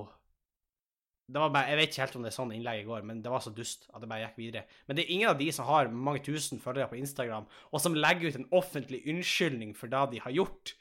[1.27, 3.31] det var bare, Jeg vet ikke helt om det er sånn innlegget går, men det
[3.33, 4.65] var så dust at det bare gikk videre.
[4.87, 7.95] Men det er ingen av de som har mange tusen følgere på Instagram, og som
[7.95, 10.75] legger ut en offentlig unnskyldning for det de har gjort.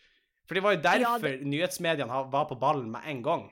[0.46, 3.52] For det var jo Ja, derfor nyhetsmediene var på ballen med en gang.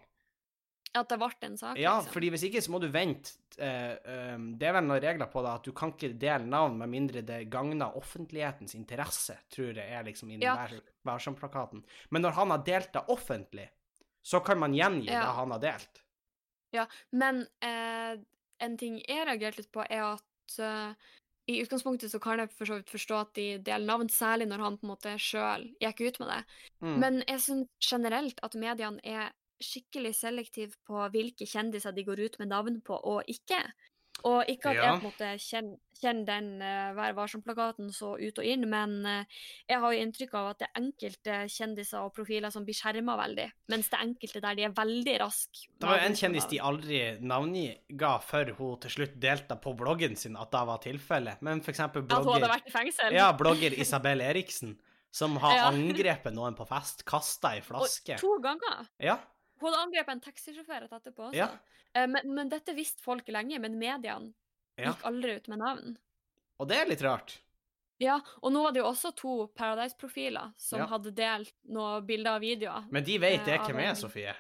[0.93, 2.12] At det ble en sak, Ja, liksom.
[2.12, 3.38] fordi hvis ikke så må du vente.
[3.58, 3.95] eh,
[4.36, 6.89] um, det er vel noen regler på det, at du kan ikke dele navn med
[6.89, 10.67] mindre det gagner offentlighetens interesse, tror jeg er liksom i den Ja.
[11.06, 11.84] Værsomplakaten.
[12.10, 13.69] Men når han har delt det offentlig,
[14.23, 15.19] så kan man gjengi Ja.
[15.25, 16.01] det han har delt.
[17.12, 18.19] Men eh,
[18.62, 21.10] en ting jeg reagerte litt på, er at eh,
[21.51, 24.65] i utgangspunktet så kan jeg for så vidt forstå at de deler navn, særlig når
[24.65, 26.41] han på en måte sjøl gikk ut med det.
[26.86, 26.97] Mm.
[27.03, 29.31] Men jeg syns generelt at mediene er
[29.62, 33.60] skikkelig selektive på hvilke kjendiser de går ut med navn på og ikke.
[34.23, 34.84] Og ikke at Ja.
[34.84, 39.05] jeg på en måte kjenner, kjenner den uh, Vær varsom-plakaten så ut og inn, men
[39.05, 39.23] uh,
[39.69, 43.15] jeg har jo inntrykk av at det er enkelte kjendiser og profiler som blir skjerma
[43.19, 45.67] veldig, mens det er enkelte der de er veldig raske.
[45.77, 50.15] Det var jo en kjendis de aldri navnga før hun til slutt delte på bloggen
[50.17, 51.41] sin at det var tilfellet.
[51.41, 51.69] Men f.eks.
[51.75, 53.13] eksempel At hun hadde blogger, vært i fengsel?
[53.13, 54.77] ja, blogger Isabel Eriksen,
[55.12, 55.67] som har Ja.
[55.69, 58.15] angrepet noen på fest, kasta ei flaske.
[58.15, 58.88] Og to ganger.
[58.99, 59.17] Ja,
[59.62, 61.38] Hun hadde angrepet en taxisjåfør rett etterpå også.
[61.38, 61.47] Ja.
[61.93, 64.34] Eh, Men, men dette visste folk lenge, men mediene
[64.78, 64.91] ja.
[64.91, 65.97] gikk aldri ut med navn.
[66.60, 67.38] Og det er litt rart.
[68.02, 70.88] Ja, og nå var det jo også to Paradise-profiler som Ja.
[70.89, 72.88] hadde delt noen bilder og videoer.
[72.89, 74.34] Men de vet det Eh, hvem er, Sofie.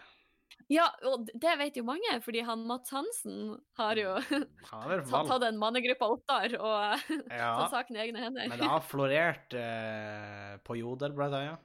[0.71, 5.57] Ja, og det vet jo mange, fordi han Mats Hansen har jo er tatt, en
[5.59, 8.47] mannegruppe Ottar og tatt saken i egne hender.
[8.49, 11.51] men det har florert eh, på Jodel, blant annet.
[11.51, 11.57] Ja,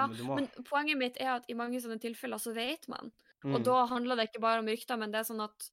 [0.00, 3.12] Men må- men poenget mitt er at i mange sånne tilfeller så vet man.
[3.44, 3.64] Og Mm.
[3.64, 5.70] da handler det ikke bare om rykter, men det er sånn at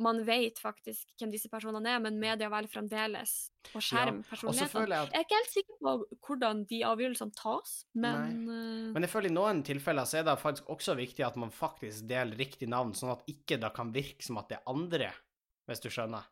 [0.00, 4.28] man vet faktisk hvem disse personene er, men media velger fremdeles å skjerme ja.
[4.30, 4.88] personlighetene.
[4.88, 8.92] jeg at Jeg er ikke helt sikker på hvordan de avgjørelsene tas, men Nei.
[8.94, 12.08] Men jeg føler i noen tilfeller så er det faktisk også viktig at man faktisk
[12.08, 15.12] deler riktig navn, sånn at ikke det kan virke som at det er andre,
[15.68, 16.24] hvis du skjønner.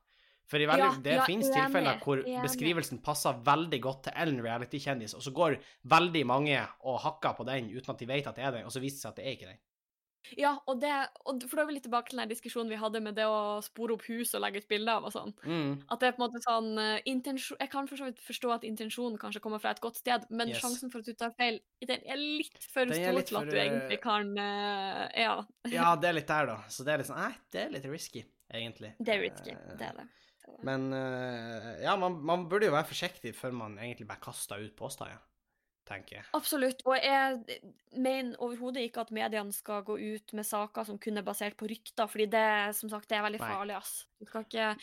[0.49, 2.39] For i veldig, Ja, det ja, finnes enig, tilfeller hvor enig.
[2.45, 5.59] beskrivelsen passer veldig godt til Ellen reality-kjendis, og så går
[5.93, 8.73] veldig mange og hakker på den uten at de vet at det er den, og
[8.73, 9.61] så viser det seg at det er ikke den.
[10.37, 10.91] Ja, og det,
[11.31, 13.63] og for da er vi litt tilbake til den diskusjonen vi hadde med det å
[13.65, 15.31] spore opp hus og legge ut bilder av og sånn.
[15.47, 15.79] Mm.
[15.89, 18.51] At det er på en måte sånn eh, intensjon, Jeg kan for så vidt forstå
[18.59, 20.61] at intensjonen kanskje kommer fra et godt sted, men Yes.
[20.61, 23.99] sjansen for at du tar feil, den er litt for stor til at du egentlig
[23.99, 25.39] eh, kan eh, Ja,
[25.71, 26.59] Ja, det er litt der, da.
[26.73, 28.95] Så det er litt sånn Nei, det er litt risky, egentlig.
[28.99, 29.55] det er risky.
[29.55, 30.07] Eh, Det er det.
[30.09, 30.65] det, er det.
[30.65, 34.75] Men eh, ja, man, man burde jo være forsiktig før man egentlig bare kaster ut
[34.77, 35.19] påstander,
[35.89, 36.25] tenker jeg.
[36.37, 36.83] Absolutt.
[36.89, 37.61] Og jeg
[37.97, 41.69] mener overhodet ikke at mediene skal gå ut med saker som kun er basert på
[41.69, 43.77] rykter, fordi det som sagt, det er veldig farlig.
[43.77, 44.07] ass.
[44.25, 44.75] Ikke,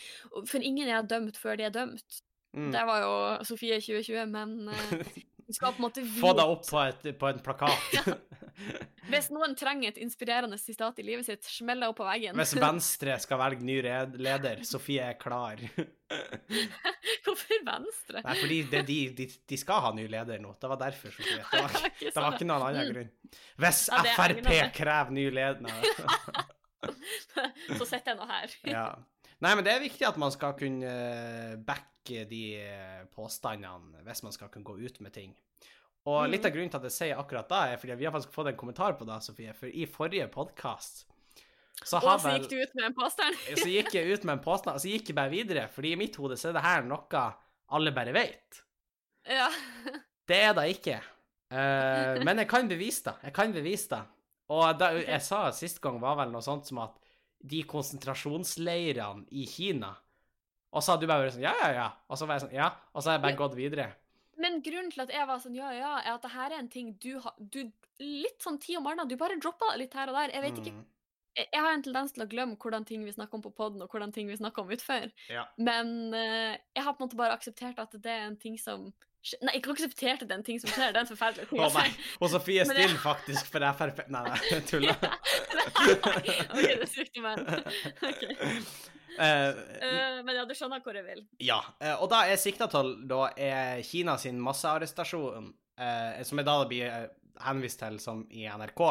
[0.45, 2.21] For ingen er dømt før de er dømt.
[2.55, 2.71] Mm.
[2.71, 5.15] Det var jo Sofie 2020, men uh,
[5.47, 7.97] du skal på en måte Få deg opp på, et, på en plakat.
[9.11, 12.35] Hvis noen trenger et inspirerende sitat i livet sitt, smell det opp på veggen.
[12.39, 15.59] Hvis Venstre skal velge ny leder, Sofie er klar.
[17.25, 18.21] Hvorfor Venstre?
[18.25, 20.53] Nei, fordi det, de, de, de skal ha ny leder nå.
[20.61, 21.41] Det var derfor, Sofie.
[21.41, 22.93] Det var, Ikke det var ikke noen annen Mm.
[22.93, 23.11] grunn.
[23.63, 26.45] Hvis Ja, Frp krever ny leder.
[27.75, 28.55] Så sitter jeg nå her.
[28.69, 28.85] Ja.
[29.43, 34.21] Nei, men det er viktig at man skal kunne eh, backe de eh, påstandene hvis
[34.23, 35.33] man skal kunne gå ut med ting.
[36.05, 38.33] Og litt av grunnen til at jeg sier akkurat da, er fordi vi har faktisk
[38.35, 39.55] fått en kommentar på det, Sofie.
[39.57, 41.05] For i forrige podkast
[41.83, 43.39] så Og så gikk du ut med en påstand.
[43.61, 45.65] Så gikk jeg ut med en påstand, og så gikk jeg bare videre.
[45.73, 47.23] Fordi i mitt hode så er det her noe
[47.75, 48.61] alle bare vet.
[49.27, 49.49] Ja.
[50.29, 51.01] Det er det ikke.
[51.51, 53.15] Uh, men jeg kan bevise det.
[53.27, 54.01] Jeg kan bevise det.
[54.55, 56.95] Og da jeg sa sist gang, var vel noe sånt som at
[57.45, 59.91] de konsentrasjonsleirene i Kina
[60.73, 61.87] Og så hadde du bare vært sånn Ja, ja, ja.
[62.09, 62.69] Og så var jeg sånn Ja.
[62.93, 63.87] Og så har jeg bare gått videre.
[64.41, 66.71] Men grunnen til at jeg var sånn ja, ja, er at det her er en
[66.71, 67.63] ting du har du,
[68.01, 70.33] Litt sånn ti om morgenen, du bare droppa litt her og der.
[70.35, 70.83] Jeg vet ikke Mm,
[71.37, 73.81] jeg jeg har en tendens til å glemme hvordan ting vi snakker om på poden,
[73.83, 75.09] og hvordan ting vi snakker om utfor.
[75.31, 75.43] Ja.
[75.57, 78.89] Men uh, jeg har på en måte bare akseptert at det er en ting som
[79.41, 81.57] Nei, ikke akseptert at det er en ting som skjer, det er en forferdelig ting.
[81.65, 81.87] Å nei.
[81.89, 82.03] si.
[82.21, 85.07] Og Sofie er stille, faktisk for det er perfekt Nei, nei, jeg tuller.
[86.13, 86.29] OK,
[86.61, 87.41] det er i meg.
[88.11, 88.93] Ok.
[89.17, 91.23] Eh, men ja, du skjønner hvor jeg vil.
[91.43, 96.47] Ja, eh, og da er sikta til da er Kina sin massearrestasjon, uh, som er
[96.47, 97.11] da blir
[97.45, 98.81] henvist til som i NRK.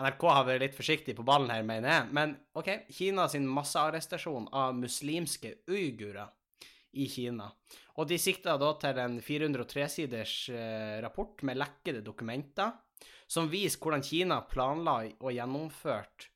[0.00, 2.10] NRK har vært litt forsiktig på ballen her, mener jeg.
[2.16, 6.30] Men OK, Kina sin massearrestasjon av muslimske uigurer
[6.98, 7.50] i Kina.
[7.98, 12.72] Og de sikta da til en 403-siders eh, rapport med lekkede dokumenter
[13.30, 16.30] som viser hvordan Kina planla og gjennomførte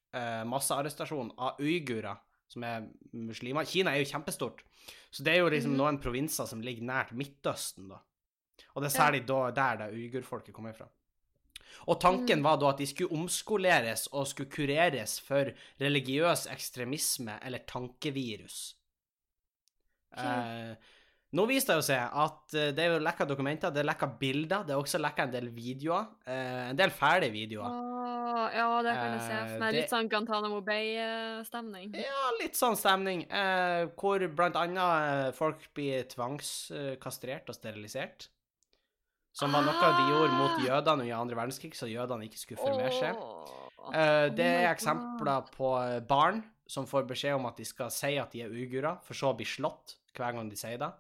[0.47, 3.65] massearrestasjon av uigurer, som er muslimer.
[3.65, 4.63] Kina er jo kjempestort,
[5.11, 5.79] så det er jo liksom mm.
[5.79, 8.01] noen provinser som ligger nært Midtøsten, da.
[8.75, 9.05] Og det er Ja.
[9.05, 10.89] særlig da, der det uigurfolket kommer fra.
[11.87, 12.45] Og tanken Mm.
[12.45, 18.77] var da at de skulle omskoleres og skulle kureres for religiøs ekstremisme eller tankevirus.
[20.13, 20.71] Okay.
[20.71, 20.77] Eh,
[21.35, 24.09] nå viste det jo seg at eh, det er jo lekka dokumenter, det er lekka
[24.21, 26.07] bilder, det er også lekka en del videoer.
[26.27, 27.71] eh, en del ferdige videoer.
[27.71, 29.73] Åh, ja, det kan jeg se Eh, for meg.
[29.73, 31.95] det- Litt sånn Guantanamo Bay-stemning.
[31.95, 33.27] Ja, litt sånn stemning.
[33.31, 38.29] Eh, hvor blant annet eh, folk blir tvangskastrert og sterilisert.
[39.35, 40.63] Som var noe de gjorde mot Ah!
[40.63, 43.17] jødene under andre verdenskrig, så jødene ikke skulle formere seg.
[43.93, 47.91] Eh, det Oh er eksempler på eh, barn som får beskjed om at de skal
[47.91, 50.93] si at de er uigurer, for så å bli slått hver gang de sier det.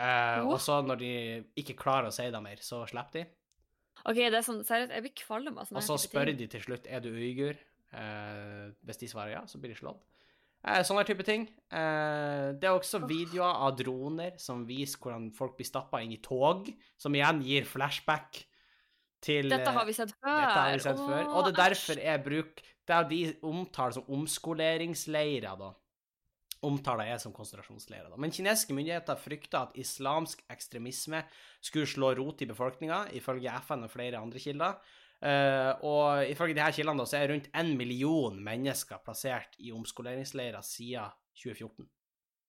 [0.00, 1.12] Eh, og så når de
[1.60, 3.24] ikke klarer å si det mer, så slipper de.
[4.08, 6.62] OK, det er sånn seriøst, jeg blir kvalm av sånne Og så spør de til
[6.64, 7.58] slutt er du uigur.
[7.90, 10.00] Eh, hvis de svarer ja, så blir de slått.
[10.60, 11.46] Eh, sånne type ting.
[11.72, 13.08] Eh, det er også Åh.
[13.08, 16.68] videoer av droner som viser hvordan folk blir stappa inn i tog,
[17.00, 18.42] som igjen gir flashback
[19.24, 20.36] til Dette har eh, vi sett før.
[20.36, 21.22] dette har vi sett før.
[21.28, 25.68] Og det er derfor jeg bruker Det er de omtaler som omskoleringsleirer, da.
[26.66, 28.16] Omtaler jeg som konsentrasjonsleirer.
[28.20, 31.22] Men kinesiske myndigheter frykter at islamsk ekstremisme
[31.64, 34.76] skulle slå rot i befolkninga, ifølge FN og flere andre kilder.
[35.20, 40.64] Eh, og ifølge de her kildene så er rundt en million mennesker plassert i omskoleringsleirer
[40.64, 41.88] siden 2014.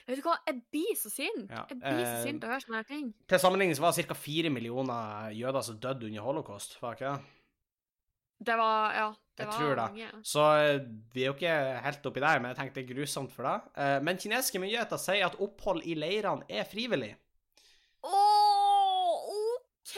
[0.08, 1.52] Vet du hva, jeg blir så sint.
[1.52, 3.12] Jeg blir så eh, sint av å høre sånne ting.
[3.30, 4.17] Til sammenligning så var det ca.
[4.17, 7.38] fire millioner jøder som døde under holocaust, var det ikke det?
[8.41, 9.86] Det var Ja, det Jeg tror det.
[9.91, 10.08] mange.
[10.28, 10.80] Så eh,
[11.13, 13.70] vi er jo ikke helt oppi der, men jeg tenkte det er grusomt for deg.
[13.78, 17.15] Eh, Men kinesiske myndigheter sier at opphold i leirene er frivillig.
[18.04, 19.96] Åh, OK!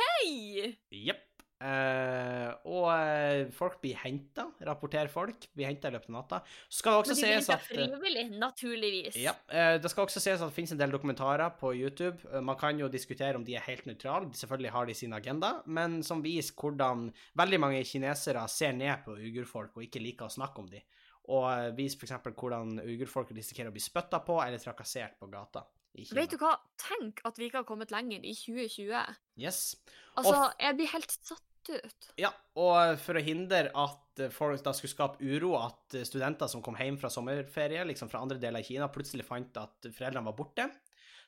[0.91, 1.25] Jepp.
[1.63, 5.45] Eh, og eh, folk blir henta, rapporterer folk.
[5.55, 6.39] Blir henta i løpet av natta.
[6.67, 9.19] Så skal det også de blir sies at eh, frivillig, naturligvis.
[9.21, 9.35] ja,
[9.79, 12.19] Det skal også sies at det finnes en del dokumentarer på YouTube.
[12.43, 14.33] Man kan jo diskutere om de er helt nøytrale.
[14.35, 17.07] Selvfølgelig har de sin agenda, men som viser hvordan
[17.39, 20.83] veldig mange kinesere ser ned på uigurfolk og ikke liker å snakke om dem.
[21.31, 22.35] Og viser f.eks.
[22.35, 25.63] hvordan uigurfolk risikerer å bli spytta på eller trakassert på gata.
[25.93, 29.17] Vet du hva, tenk at vi ikke har kommet lenger i 2020.
[29.39, 29.77] Yes.
[30.17, 32.07] Altså, jeg blir helt satt ut.
[32.19, 36.77] Ja, og for å hindre at folk da skulle skape uro, at studenter som kom
[36.77, 40.67] hjem fra sommerferie, liksom fra andre deler av Kina, plutselig fant at foreldrene var borte,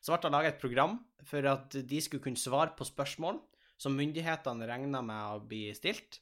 [0.04, 3.40] så ble det laget et program for at de skulle kunne svare på spørsmål
[3.82, 6.20] som myndighetene regna med å bli stilt.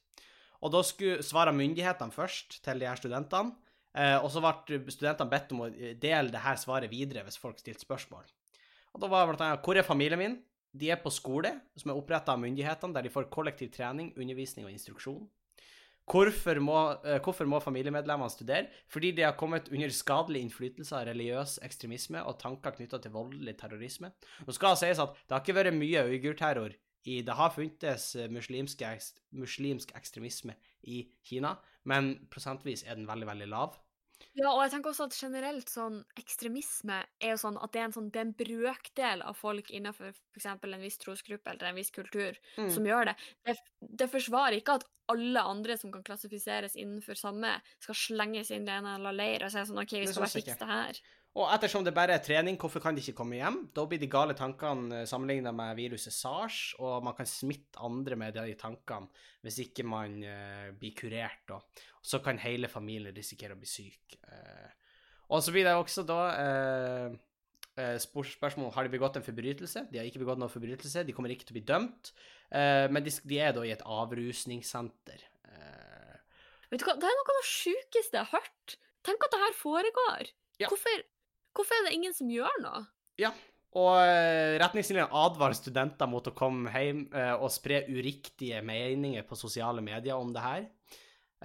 [0.64, 3.52] Og da skulle svare myndighetene først til de her studentene,
[3.92, 7.60] eh, og så ble studentene bedt om å dele det her svaret videre hvis folk
[7.60, 8.24] stilte spørsmål.
[8.94, 10.38] Og da var blant annet Hvor er familien min?
[10.74, 14.66] De er på skole, som er oppretta av myndighetene, der de får kollektiv trening, undervisning
[14.66, 15.24] og instruksjon.
[16.04, 18.68] Hvorfor må, eh, hvorfor må familiemedlemmene studere?
[18.92, 23.56] Fordi de har kommet under skadelig innflytelse av religiøs ekstremisme og tanker knytta til voldelig
[23.56, 24.12] terrorisme.
[24.44, 26.74] Nå skal det sies at det har ikke vært mye uigurterror
[27.06, 33.48] i Det har funtes eh, muslimsk ekstremisme i Kina, men prosentvis er den veldig, veldig
[33.48, 33.78] lav.
[34.34, 37.84] Ja, og jeg tenker også at generelt sånn ekstremisme er jo sånn at det er
[37.86, 40.48] en, sånn, det er en brøkdel av folk innenfor f.eks.
[40.50, 42.70] en viss trosgruppe eller en viss kultur Mm.
[42.70, 43.14] som gjør det.
[43.46, 43.54] det.
[44.02, 48.72] Det forsvarer ikke at alle andre som kan klassifiseres innenfor samme, skal slenges inn i
[48.72, 51.00] en eller annen leir og si sånn OK, vi skal bare synes fikse det her.
[51.34, 53.56] Og ettersom det bare er trening, hvorfor kan de ikke komme hjem?
[53.74, 58.36] Da blir de gale tankene sammenligna med viruset sars, og man kan smitte andre med
[58.38, 59.10] de tankene
[59.42, 61.42] hvis ikke man uh, blir kurert.
[61.50, 61.58] Da.
[61.98, 64.14] Så kan hele familien risikere å bli syk.
[64.30, 64.70] Uh,
[65.34, 67.18] og så blir det også da uh,
[67.80, 69.86] eh, spørsmål har de begått en forbrytelse.
[69.90, 72.12] De har ikke begått noen forbrytelse, de kommer ikke til å bli dømt,
[72.50, 75.26] eh, men de, de er da i et avrusningssenter.
[75.50, 76.20] Eh,
[76.70, 78.78] Vet du hva, Det er noe av det sjukeste jeg har hørt.
[79.04, 80.32] Tenk at det her foregår.
[80.62, 80.70] Ja.
[80.70, 81.02] Hvorfor,
[81.54, 82.84] hvorfor er det ingen som gjør noe?
[83.20, 83.30] Ja,
[83.74, 89.38] Og eh, retningslinjene advarer studenter mot å komme hjem eh, og spre uriktige meninger på
[89.38, 90.68] sosiale medier om det her.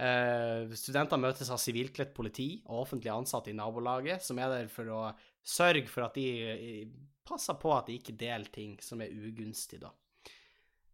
[0.00, 4.94] Eh, studenter møtes av sivilkledt politi og offentlig ansatte i nabolaget, som er der for
[4.94, 5.00] å
[5.42, 6.86] sørge for at de
[7.26, 9.90] passer på at de ikke deler ting som er ugunstig, da.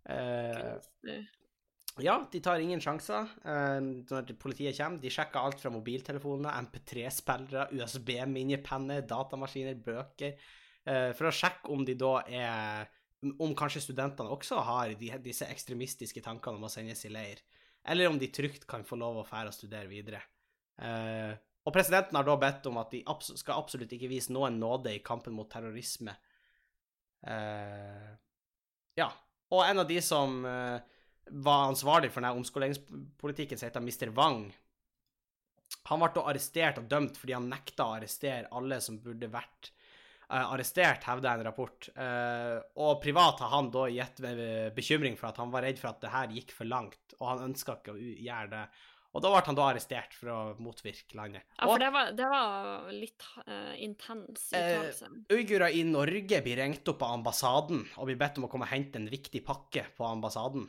[0.07, 1.20] Gunstig.
[2.04, 5.00] Ja, de tar ingen sjanser eh, når politiet kommer.
[5.00, 10.35] De sjekker alt fra mobiltelefoner, MP3-spillere, USB-minjepenner, datamaskiner, bøker,
[10.85, 12.92] eh, for å sjekke om de da er
[13.40, 14.92] Om kanskje studentene også har
[15.24, 17.40] disse ekstremistiske tankene om å sendes i leir,
[17.88, 20.20] eller om de trygt kan få lov å fære og studere videre.
[20.78, 21.32] Eh,
[21.66, 25.02] Og presidenten har da bedt om at de skal absolutt ikke vise noen nåde i
[25.02, 26.12] kampen mot terrorisme.
[28.94, 29.09] Ja.
[29.50, 30.46] Og en av de som
[31.30, 34.14] var ansvarlig for denne omskoleringspolitikken, som heter Mr.
[34.16, 34.46] Wang,
[35.86, 39.70] han ble arrestert og dømt fordi han nekta å arrestere alle som burde vært
[40.30, 41.88] uh, arrestert, hevda en rapport.
[41.94, 44.20] Uh, og privat har han da gitt
[44.76, 47.48] bekymring for at han var redd for at det her gikk for langt, og han
[47.50, 48.66] ønska ikke å gjøre det.
[49.16, 51.46] Og da ble han da arrestert for å motvirke landet.
[51.56, 55.08] Ja, for det var, det var litt uh, intens uttalelse.
[55.32, 58.74] uigurer i Norge blir ringt opp av ambassaden og blir bedt om å komme og
[58.74, 60.66] hente en viktig pakke på ambassaden.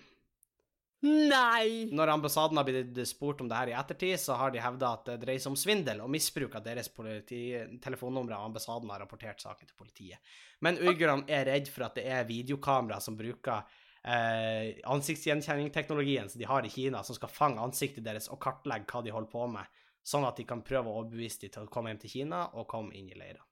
[1.06, 1.90] Nei!
[1.94, 5.04] Når ambassaden har blitt spurt om det her i ettertid, så har de hevda at
[5.12, 8.38] det dreier seg om svindel og misbruk av deres telefonnumre.
[8.38, 10.34] Ambassaden har rapportert saken til politiet.
[10.66, 13.62] Men uigurene er redd for at det er videokamera som bruker
[14.02, 19.04] eh, ansiktsgjenkjenningsteknologien som de har i Kina, som skal fange ansiktet deres og kartlegge hva
[19.06, 21.94] de holder på med, sånn at de kan prøve å overbevise dem til å komme
[21.94, 23.46] hjem til Kina og komme inn i leirene.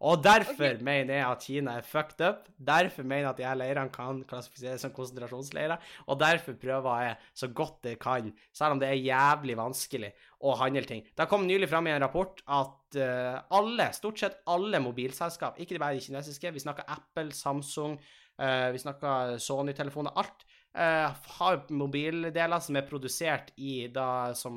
[0.00, 0.84] Og derfor okay.
[0.84, 2.46] mener jeg at Kina er fucked up.
[2.56, 5.82] Derfor mener jeg at de her leirene kan klassifiseres som konsentrasjonsleirer.
[6.06, 10.54] Og derfor prøver jeg så godt jeg kan, selv om det er jævlig vanskelig å
[10.56, 11.04] handle ting.
[11.04, 15.78] Det kom nylig fram i en rapport at uh, alle, stort sett alle mobilselskap, ikke
[15.78, 17.98] bare de kinesiske, vi snakker Apple, Samsung,
[18.40, 21.10] uh, vi snakker Sony-telefoner, alt, Uh,
[21.40, 24.54] har mobildeler som er produsert i da som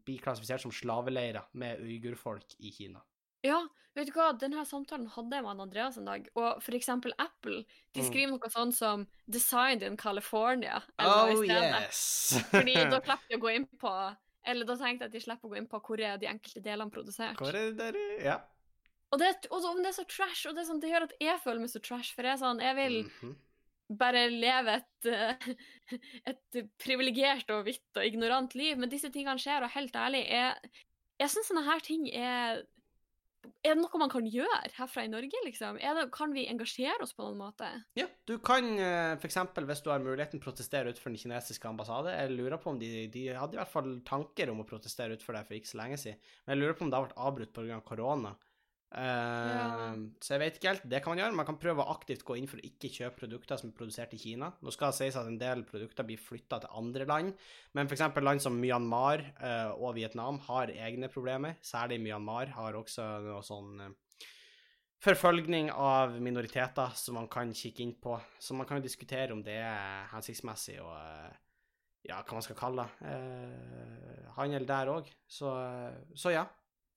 [0.00, 3.02] blir klassifisert som slaveleirer med uigurfolk i Kina.
[3.44, 3.58] Ja,
[3.98, 7.64] vet du hva, denne samtalen hadde jeg med Andreas en dag, og for eksempel Apple,
[7.92, 8.06] de Mm.
[8.06, 12.32] skriver noe sånn som 'Designed in California', eller Oh yes!
[12.54, 15.46] Fordi da slipper de å gå inn på Eller da tenkte jeg at de slipper
[15.46, 17.38] å gå inn på hvor er de enkelte delene produsert.
[17.38, 17.98] Hvor er det der?
[18.24, 18.40] Ja.
[19.12, 21.60] Og det, og det er så trash, og det, sånn, det gjør at jeg føler
[21.60, 23.36] meg så trash, for jeg er sånn, jeg vil Mhm.
[23.98, 25.36] bare leve et, eh,
[26.26, 30.72] et privilegert og hvitt og ignorant liv, men disse tingene skjer, og helt ærlig, jeg,
[31.20, 32.64] jeg syns sånne her ting er
[33.62, 35.78] Er det noe man kan gjøre herfra i Norge, liksom?
[35.78, 37.68] Det, kan vi engasjere oss på noen måte?
[37.98, 39.20] Ja, du kan f.eks.
[39.22, 42.14] for eksempel, hvis du har muligheten, protestere utenfor den kinesiske ambassade.
[42.14, 45.38] Jeg lurer på om de, de hadde i hvert fall tanker om å protestere utenfor
[45.38, 46.22] der for ikke så lenge siden.
[46.44, 47.82] Men jeg lurer på om det har vært avbrutt pga.
[47.86, 48.34] korona.
[48.34, 48.51] Eh,
[48.92, 49.94] Ja.
[50.20, 50.84] Så jeg vet ikke helt.
[50.90, 51.36] Det kan man gjøre.
[51.38, 54.12] Man kan prøve å aktivt gå inn for å ikke kjøpe produkter som er produsert
[54.12, 54.50] i Kina.
[54.60, 57.32] Nå skal det sies at en del produkter blir flytta til andre land,
[57.72, 58.04] men f.eks.
[58.20, 61.56] land som Myanmar eh, og Vietnam har egne problemer.
[61.64, 64.26] Særlig Myanmar har også noe sånn eh,
[65.02, 68.18] forfølgning av minoriteter som man kan kikke inn på.
[68.38, 71.38] Så man kan jo diskutere om det er hensiktsmessig og eh,
[72.10, 73.12] ja, hva man skal kalle det.
[74.34, 75.06] Handel der òg.
[75.30, 75.52] Så,
[76.18, 76.48] så ja.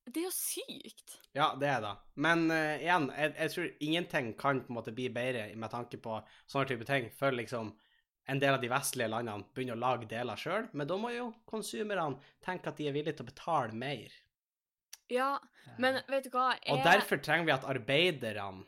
[0.06, 1.15] Det er jo sykt.
[1.34, 1.94] Ja, det er det.
[2.22, 5.98] Men uh, igjen, jeg, jeg tror ingenting kan på en måte bli bedre med tanke
[6.02, 7.74] på sånne type ting, før liksom
[8.26, 10.70] en del av de vestlige landene begynner å lage deler sjøl.
[10.74, 14.13] Men da må jo konsumerne tenke at de er villige til å betale mer.
[15.13, 15.34] Ja,
[15.78, 16.54] men vet du hva?
[16.74, 18.65] Og derfor trenger vi at arbeiderne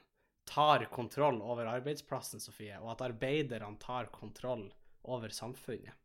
[0.48, 4.70] tar kontroll over arbeidsplassen, Sofie, og at arbeiderne tar kontroll
[5.08, 5.96] over samfunnet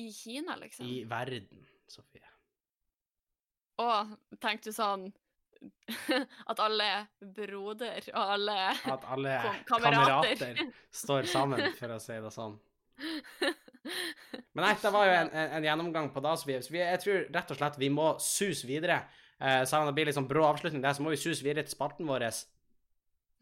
[0.00, 0.86] I Kina, liksom?
[0.86, 2.31] i verden, Sofie.
[3.78, 5.06] Og tenkte du sånn
[6.50, 8.56] At alle er broder, og alle
[8.92, 9.36] At alle
[9.70, 10.34] kamerater.
[10.34, 10.62] kamerater
[11.02, 12.58] står sammen, for å si det sånn.
[14.52, 16.32] Men nei, det var jo en, en, en gjennomgang på det.
[16.42, 19.00] Så vi, jeg tror rett og slett vi må sus videre.
[19.42, 21.64] Eh, selv om det blir litt sånn brå avslutning der, så må vi sus videre
[21.66, 22.26] til spalten vår.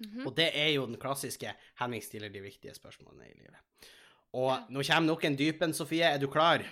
[0.01, 0.23] Mhm.
[0.29, 3.59] Og det er jo den klassiske Henning stiller de viktige spørsmålene i livet.
[4.33, 4.61] Og Ja.
[4.71, 6.05] nå kommer nok en dypen, Sofie.
[6.15, 6.63] Er du klar?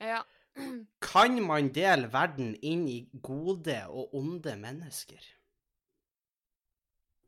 [0.00, 0.22] Ja.
[1.04, 5.22] Kan man dele verden inn i gode og onde mennesker?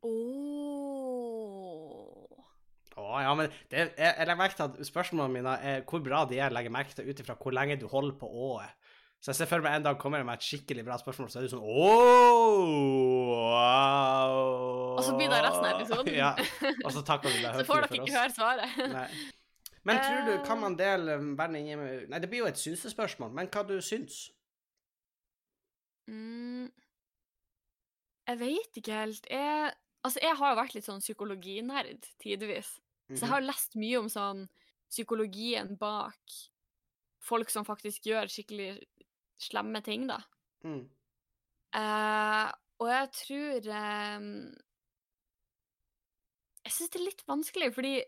[0.03, 0.81] Åh.
[3.01, 6.25] Oh, ja, men det, jeg, jeg legger merke til at spørsmålene mine er hvor bra
[6.29, 8.77] de er, legger merke til ut ifra hvor lenge du holder på å-et.
[9.21, 11.39] Så jeg ser for meg en dag kommer jeg med et skikkelig bra spørsmål, så
[11.39, 14.95] er du sånn ååå wow.
[14.95, 16.15] Og så blir det resten av episoden.
[16.17, 16.31] ja,
[16.81, 18.81] og så takker vi deg Så får dere ikke høre svaret.
[18.95, 19.05] Nei.
[19.83, 23.49] Men tror du, kan man dele verden i Nei, det blir jo et synsespørsmål, men
[23.49, 24.27] hva du syns?
[26.09, 26.69] Mm.
[28.27, 29.25] Jeg vet ikke helt.
[29.31, 29.73] Jeg,
[30.05, 32.75] altså, jeg har jo vært litt sånn psykologinerd tidvis.
[33.11, 33.21] Så Mhm.
[33.21, 34.47] jeg har lest mye om sånn
[34.89, 36.19] psykologien bak
[37.19, 38.83] folk som faktisk gjør skikkelig
[39.39, 40.21] slemme ting, da.
[40.63, 40.89] Mm.
[41.73, 44.19] Uh, og jeg tror eh,
[46.65, 48.03] Jeg syns det er litt vanskelig, fordi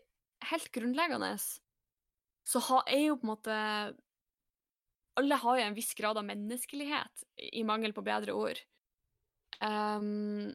[0.50, 1.32] helt grunnleggende
[2.44, 3.56] så har er jo på en måte
[5.16, 8.58] Alle har jo en viss grad av menneskelighet, i mangel på bedre ord.
[9.62, 10.50] Um,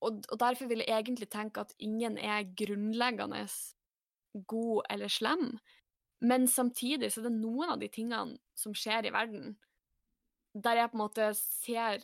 [0.00, 3.42] og, og derfor vil jeg egentlig tenke at ingen er grunnleggende
[4.48, 5.58] god eller slem.
[6.24, 9.58] Men samtidig så er det noen av de tingene som skjer i verden,
[10.56, 12.00] der jeg på en måte ser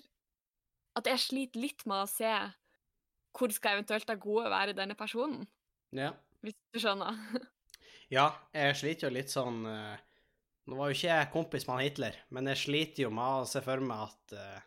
[0.95, 2.31] At jeg sliter litt med å se
[3.35, 5.49] hvor skal eventuelt det gode være i denne personen,
[5.91, 6.13] Ja.
[6.45, 7.17] hvis du skjønner.
[8.13, 10.03] ja, jeg sliter jo litt sånn eh,
[10.65, 13.49] Nå var jo ikke jeg kompis med han Hitler, men jeg sliter jo med å
[13.49, 14.63] se for meg at uh,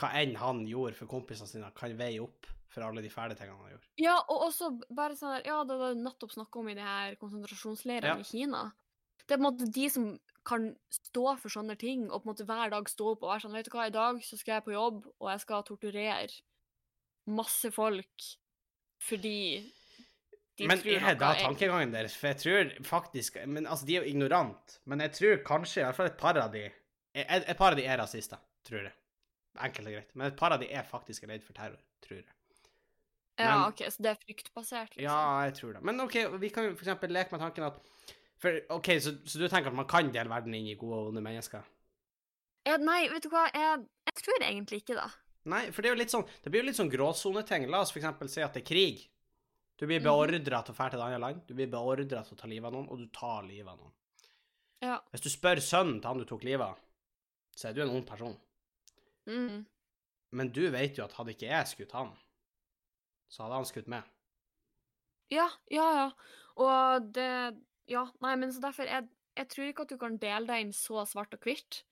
[0.00, 3.60] hva enn han gjorde for kompisene sine, kan veie opp for alle de fæle tingene
[3.60, 3.90] han gjorde.
[4.00, 7.18] Ja, og også bare sånn der Ja, det var nettopp snakka om i de her
[7.20, 8.24] konsentrasjonsleirene Ja.
[8.24, 8.62] i Kina.
[9.26, 10.08] Det er på en måte de som
[10.46, 13.44] kan stå for sånne ting, og på en måte hver dag stå opp og være
[13.44, 16.40] sånn Vet du hva, i dag så skal jeg på jobb, og jeg skal torturere
[17.28, 18.28] masse folk
[19.04, 19.66] fordi
[20.56, 22.14] de men tror er er tankegangen deres?
[22.16, 25.84] For jeg tror faktisk men altså, De er jo ignorant, men jeg tror kanskje i
[25.84, 26.64] hvert fall et par av de
[27.16, 28.92] Et, et par av de er rasister, tror jeg.
[29.64, 30.10] Enkelt og greit.
[30.14, 32.26] Men et par av de er faktisk redd for terror, tror jeg.
[33.40, 35.04] Ja, OK, så det er fryktbasert, liksom.
[35.04, 35.82] Ja, jeg tror det.
[35.84, 37.80] Men OK, vi kan jo eksempel leke med tanken at
[38.40, 41.10] for, OK, så, så du tenker at man kan dele verden inn i gode og
[41.12, 41.64] onde mennesker?
[42.68, 45.08] Ja, nei, vet du hva, jeg, jeg tror egentlig ikke det.
[45.46, 47.68] Nei, for det er jo litt sånn Det blir jo litt sånn gråsoneting.
[47.70, 49.04] La oss eksempel si at det er krig.
[49.78, 50.04] Du blir Mhm.
[50.04, 52.66] beordra til å dra til et annet land, du blir beordra til å ta livet
[52.66, 53.92] av noen, og du tar livet av noen.
[54.82, 55.00] Ja.
[55.12, 56.78] Hvis du spør sønnen til han du tok livet av,
[57.56, 58.36] så er du en ond person.
[59.26, 59.66] Mm.
[60.32, 62.12] Men du vet jo at hadde ikke jeg skutt han,
[63.28, 64.04] så hadde han skutt meg.
[65.30, 66.10] Ja, ja, ja.
[66.56, 67.56] Og det
[67.88, 70.72] Ja, nei, men så derfor jeg, jeg tror ikke at du kan dele deg inn
[70.72, 71.84] så svart og hvitt.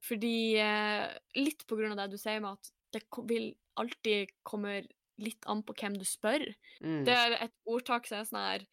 [0.00, 4.86] Fordi eh, Litt på grunn av det du sier med at det vil alltid komme
[5.22, 6.46] litt an på hvem du spør.
[6.80, 7.02] Mm.
[7.06, 8.66] Det er et ordtak som er sånn her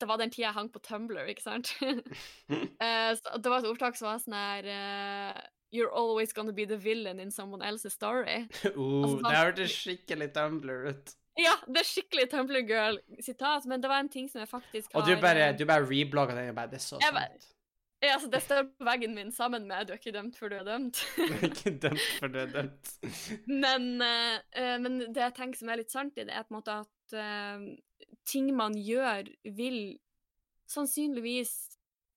[0.00, 1.74] Det var den tida jeg hang på Tumblr, ikke sant?
[2.82, 5.42] Eh, så det var et ordtak som var sånn her eh,
[5.72, 8.42] You're always gonna be the villain in someone else's story.
[8.76, 11.14] Uh, altså, det hørtes skikkelig Tumblr ut.
[11.40, 15.00] Ja, det er skikkelig Tumblr girl-sitat, men det var en ting som jeg faktisk har
[15.00, 17.48] Og du bare, eh, du bare reblogga den og bare Det er så sant.
[18.02, 20.56] Ja, altså, det står på veggen min sammen med 'Du er ikke dømt før du
[20.56, 21.02] er dømt'.
[21.18, 22.94] Du er ikke dømt for du er dømt.
[23.64, 26.58] men, eh, men det jeg tenker som er litt sant i det, er på en
[26.58, 27.68] måte at uh,
[28.26, 29.78] ting man gjør, vil
[30.66, 31.54] sannsynligvis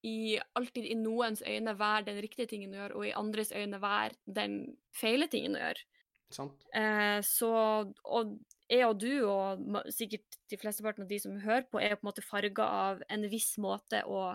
[0.06, 3.82] i, alltid i noens øyne være den riktige tingen å gjøre, og i andres øyne
[3.82, 4.60] være den
[4.98, 5.86] feile tingen å gjøre.
[6.34, 6.66] Sant?
[6.74, 7.54] Uh, så
[8.04, 8.38] Og
[8.70, 12.10] jeg og du, og sikkert de flesteparten av de som hører på, er på en
[12.10, 14.32] måte farga av en viss måte å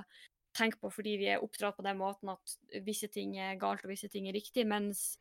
[0.57, 2.55] tenke på fordi vi er oppdratt på den måten at
[2.87, 5.15] visse ting er galt og visse ting er riktig, mens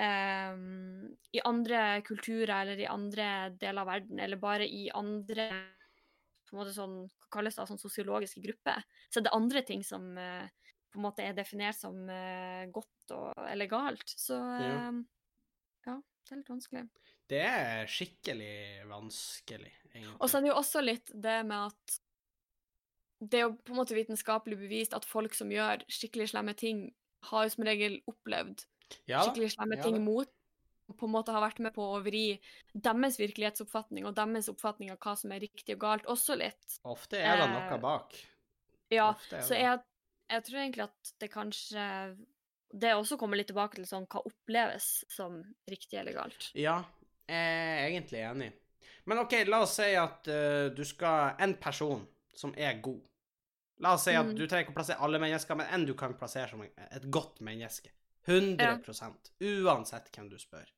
[0.00, 5.48] um, i andre kulturer eller i andre deler av verden, eller bare i andre
[6.50, 9.84] på en måte sånn, hva kalles det, sånn sosiologiske grupper, så er det andre ting
[9.86, 10.48] som uh,
[10.90, 14.16] på en måte er definert som uh, godt og, eller galt.
[14.18, 14.88] Så Ja.
[14.88, 15.04] ehm,
[15.86, 15.94] ja,
[16.26, 16.82] det er litt vanskelig.
[17.30, 18.54] Det er skikkelig
[18.90, 20.16] vanskelig, egentlig.
[20.18, 22.00] Og så er det jo også litt det med at
[23.20, 26.88] det er jo på en måte vitenskapelig bevist at folk som gjør skikkelig slemme ting,
[27.28, 28.62] har jo som regel opplevd
[29.04, 30.30] ja, skikkelig slemme ja ting mot
[30.90, 32.24] og på en måte har vært med på å vri
[32.72, 36.80] deres virkelighetsoppfatning og deres oppfatning av hva som er riktig og galt, også litt.
[36.82, 38.16] Ofte er det Eh, noe bak.
[38.90, 39.84] Ja, så jeg,
[40.32, 41.84] jeg tror egentlig at det kanskje
[42.70, 45.40] Det også kommer litt tilbake til sånn hva oppleves som
[45.70, 46.50] riktig eller galt.
[46.54, 46.76] Ja,
[47.26, 48.50] jeg er egentlig enig.
[49.10, 52.04] Men OK, la oss si at uh, du skal En person
[52.34, 53.02] som er god.
[53.80, 54.34] La oss si at mm.
[54.36, 57.40] du trenger ikke å plassere alle mennesker, men enn du kan plassere som et godt
[57.44, 57.92] menneske.
[58.28, 59.30] 100%
[59.64, 60.68] Uansett hvem du spør,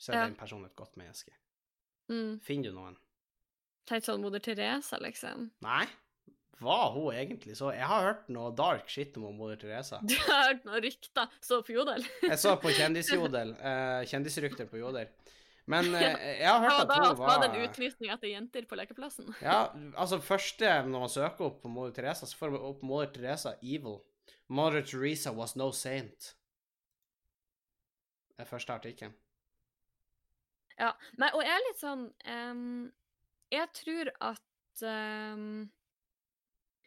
[0.00, 0.24] så er Ja.
[0.24, 1.34] den personen et godt menneske.
[2.08, 2.40] Mm.
[2.40, 2.96] Finner du noen?
[3.88, 5.50] Tenk sånn moder Teresa, liksom.
[5.64, 5.86] Nei?
[6.58, 10.00] Var hun egentlig så Jeg har hørt noe dark shit om moder Teresa.
[10.08, 12.04] Du har hørt noen rykter, så på Jodel.
[12.22, 13.54] Jeg så på Kjendisjodel.
[13.60, 15.08] eh, kjendisrykter på Jodel.
[15.68, 16.14] Men Ja.
[16.16, 18.78] eh, jeg har hørt at da hun var det var en utlysning etter jenter på
[18.80, 19.28] lekeplassen.
[19.44, 19.58] Ja,
[19.96, 23.54] altså første når man søker opp på moder Teresa, så får man opp moder Teresa
[23.62, 24.00] evil.
[24.48, 26.32] Mother Teresa was no saint.
[28.32, 29.16] Det er første artikkelen.
[30.78, 32.84] Ja, Nei, og jeg er litt sånn um,
[33.50, 35.66] Jeg tror at um,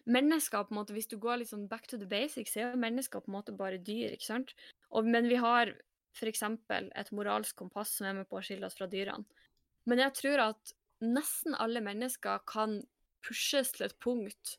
[0.07, 2.71] mennesker, på en måte, hvis du går litt sånn back to the basics, så er
[2.71, 4.55] jo mennesker på en måte bare dyr, ikke sant?
[4.89, 5.73] Og, men vi har
[6.19, 9.25] eksempel et moralsk kompass som er med på å skille oss fra dyrene.
[9.85, 12.83] Men jeg tror at nesten alle mennesker kan
[13.25, 14.57] pushes til et punkt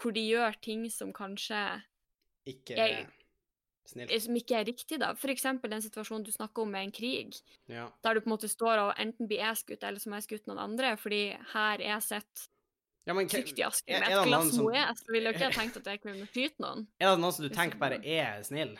[0.00, 1.82] hvor de gjør ting som kanskje
[2.46, 3.06] Ikke er
[3.86, 4.10] snilt.
[4.22, 5.12] som ikke er riktig, da.
[5.14, 7.36] Eksempel den situasjonen du snakker om med en krig.
[7.68, 7.90] Ja.
[8.02, 10.22] der du på en måte står og enten blir jeg skutt, eller så må jeg
[10.28, 12.48] skutt noen andre, fordi her er jeg sett
[13.06, 15.52] ja, men trygt i asken med et glass som- Moët, så ville jo ikke jeg
[15.58, 16.86] tenkt at jeg kunne skyte noen.
[16.98, 18.78] Er det noen som du tenker bare er snill?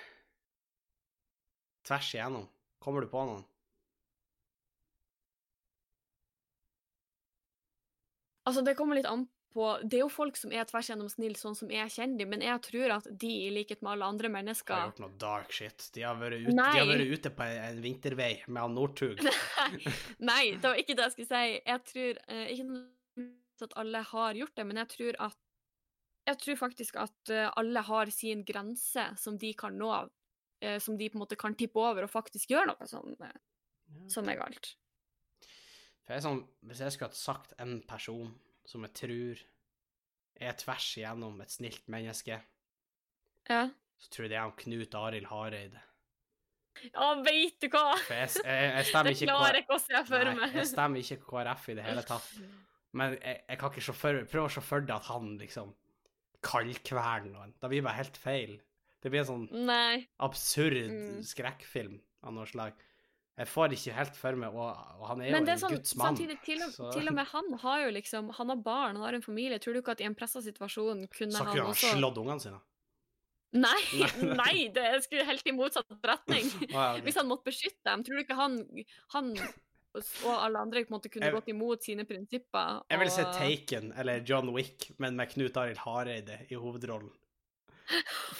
[1.85, 2.49] Tvers igjennom?
[2.83, 3.45] Kommer du på noen?
[8.45, 9.25] Altså, det kommer litt an
[9.55, 12.33] på Det er jo folk som er tvers gjennom snill, sånn som jeg kjenner dem,
[12.35, 15.55] men jeg tror at de, i likhet med alle andre mennesker Har gjort noe dark
[15.55, 15.87] shit.
[15.95, 19.23] De har vært, ut, de har vært ute på en, vintervei med han Northug.
[20.31, 21.61] Nei, det var ikke det jeg skulle si.
[21.61, 25.41] Jeg tror eh, ikke at alle har gjort det, men jeg tror at
[26.25, 29.93] Jeg tror faktisk at eh, alle har sin grense som de kan nå,
[30.65, 33.37] eh, som de på en måte kan tippe over og faktisk gjøre noe som, eh,
[34.11, 34.73] som er galt.
[36.05, 38.35] For jeg er sånn, Hvis jeg skulle hatt sagt en person
[38.69, 39.41] som jeg tror
[40.45, 42.41] er tvers igjennom et snilt menneske,
[43.49, 43.69] Ja.
[44.01, 45.81] så tror jeg det er han Knut Arild Hareide.
[46.91, 47.95] Ja, veit du hva!
[48.03, 50.55] For jeg, jeg, jeg Det klarer jeg ikke å se for meg.
[50.59, 52.27] jeg stemmer ikke KrF i det hele tatt.
[52.93, 55.71] Men jeg, jeg kan ikke prøve å se for deg at han liksom
[56.45, 57.55] kaldkveler noen.
[57.63, 58.57] Da blir det bare helt feil.
[59.05, 60.07] Det blir en sånn Nei.
[60.25, 61.21] absurd Mm.
[61.23, 62.73] skrekkfilm av noe slag.
[63.37, 65.61] Jeg får ikke helt for meg, og, og han er jo Men det en er
[65.67, 66.17] sånn, Guds mann.
[66.17, 69.05] samtidig, til og, så- til og med han har jo liksom Han har barn, han
[69.05, 69.59] har en familie.
[69.59, 72.17] Tror du ikke at i en pressa situasjon kunne Så han kunne han også slått
[72.23, 72.61] ungene sine.
[73.53, 73.83] Nei,
[74.41, 74.69] Nei.
[74.73, 76.49] det skulle helt i motsatt retning.
[77.05, 78.57] Hvis han måtte beskytte dem, tror du ikke han,
[79.15, 79.35] han
[79.95, 82.81] og alle andre på en måte kunne Jeg- gått imot sine prinsipper?
[82.91, 87.11] Jeg vil se Taken eller John Wick, men med Knut Arild Hareide i hovedrollen.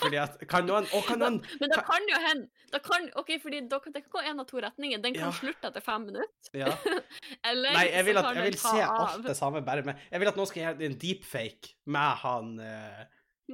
[0.01, 3.29] Fordi at Kan noen Å, kan noen Men det kan jo hende da kan, OK,
[3.43, 4.99] fordi da, kan- det kan gå en av to retninger.
[5.03, 5.33] Den kan Ja.
[5.37, 6.73] slutte etter fem minutter, Ja.
[7.51, 8.95] eller Nei, jeg vil, at, jeg vil se av.
[9.09, 12.55] alt det samme, bare med Jeg vil at noen skal gjøre en deepfake med han
[12.61, 13.05] eh,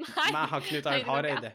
[0.01, 1.53] Nei, Med han Knut Arild det Hareide.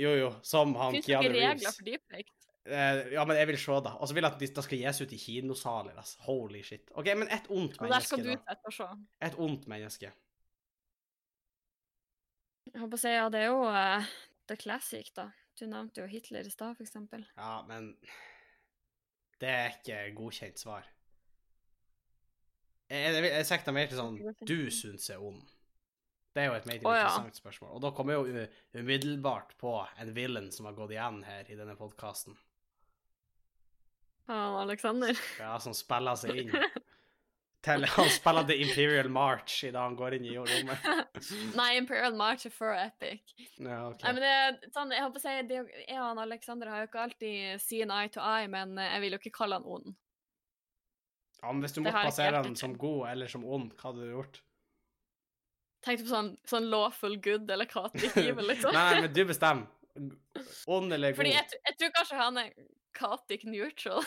[0.00, 1.36] Jo, jo, som han Finns Keanu Reeves.
[1.36, 2.32] Fins ikke regler for deepfake?
[2.66, 3.92] Eh, ja, men jeg vil se det.
[4.00, 5.92] Og så vil jeg at det skal gis ut i kinosaler.
[6.00, 6.16] Altså.
[6.26, 6.88] Holy shit.
[6.98, 8.88] OK, men et ondt menneske, du da.
[9.22, 10.10] Et ondt menneske.
[12.72, 14.14] Jeg håper å si, ja, det er jo uh,
[14.50, 15.30] the classic, da.
[15.56, 17.24] Du nevnte jo Hitler i stad, eksempel.
[17.36, 17.94] Ja, men
[19.40, 20.88] Det er ikke godkjent svar.
[22.86, 25.42] Jeg, jeg, jeg mer til sånn Du syns er ond.
[26.36, 26.80] Det er jo et mer ja.
[27.06, 27.70] interessant spørsmål.
[27.78, 31.56] Og da kommer jeg jo umiddelbart på en villain som har gått igjen her i
[31.56, 32.36] denne podkasten.
[34.28, 35.16] Han Alexander.
[35.40, 36.52] Ja, som spiller seg inn.
[37.66, 40.88] Til, han spiller The Imperial March idet han går inn i rommet.
[41.58, 43.34] Nei, Imperial March er for epic.
[43.58, 44.02] Ja, ok.
[44.04, 47.04] Nei, men det, sånn, jeg håper å si, det, jeg og Alexander har jo ikke
[47.08, 49.94] alltid seen eye to eye, men eh, jeg vil jo ikke kalle han ond.
[51.42, 54.14] Ja, men hvis du måtte plassere han som god eller som ond, hva hadde du
[54.14, 54.40] gjort?
[55.84, 58.74] Tenkte på sånn, sånn lawful good eller chaotic evil, liksom.
[58.74, 59.68] Nei, men du bestemmer.
[60.70, 61.18] Ond eller god?
[61.22, 62.50] Fordi jeg, jeg tror kanskje han er
[63.00, 64.04] chaotic neutral.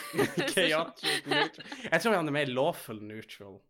[0.54, 1.74] Chaotic neutral.
[1.86, 3.60] Jeg tror han er mer lawful neutral.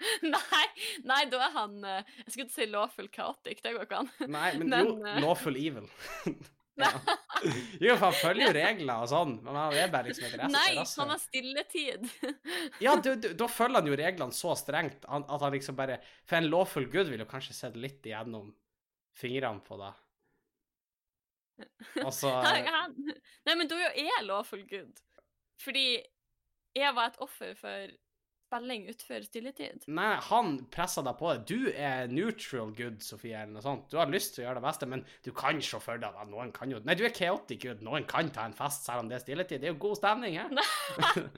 [0.24, 0.66] nei,
[1.04, 4.08] nei, da er han eh, Jeg skulle ikke si lawful chaotic, det går ikke an.
[4.32, 5.90] Nei, men, Men, jo, eh, lawful evil.
[6.80, 6.92] ja.
[7.80, 10.54] Jo, for han følger jo regler og sånn, men han er bare liksom et rest.
[10.54, 10.96] Nei, rasse.
[11.00, 12.08] han har stilletid.
[12.84, 16.40] Ja, du, du, da følger han jo reglene så strengt at han liksom bare For
[16.40, 18.54] en lawful good vil jo kanskje sett litt igjennom
[19.20, 20.00] fingrene på deg.
[22.04, 22.96] Og så Han, han,
[23.48, 25.02] nei, men da er jo jeg lawful good.
[25.60, 25.88] Fordi
[26.76, 27.90] jeg var et offer for
[28.50, 29.84] spilling utenfor stilletid.
[29.94, 31.42] Nei, han pressa deg på det.
[31.46, 33.86] Du er neutral good, Sofie, eller noe sånt.
[33.92, 36.30] Du har lyst til å gjøre det beste, men du kan se for deg at
[36.30, 37.84] noen kan jo Nei, du er chaotic good.
[37.86, 39.62] Noen kan ta en fest selv om det er stilletid.
[39.62, 40.50] Det er jo god stemning her.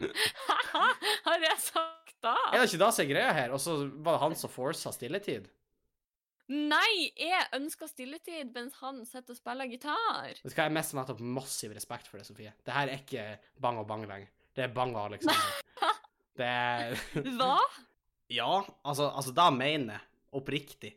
[1.26, 2.36] Har jeg sagt da?
[2.52, 3.52] Er det ikke det som er greia her?
[3.52, 5.50] Og så var det han som forsa stilletid?
[6.52, 10.34] Nei, jeg ønsker stilletid mens han sitter og spiller gitar.
[10.34, 12.52] Vet du hva, jeg mister nettopp massiv respekt for det, Sofie.
[12.66, 13.26] Det her er ikke
[13.62, 14.32] bang og bang lenger.
[14.52, 15.60] Det er bang og Alexander.
[16.38, 16.94] Det er
[17.36, 17.56] Hva?
[18.32, 20.94] Ja, altså, altså da mener jeg oppriktig.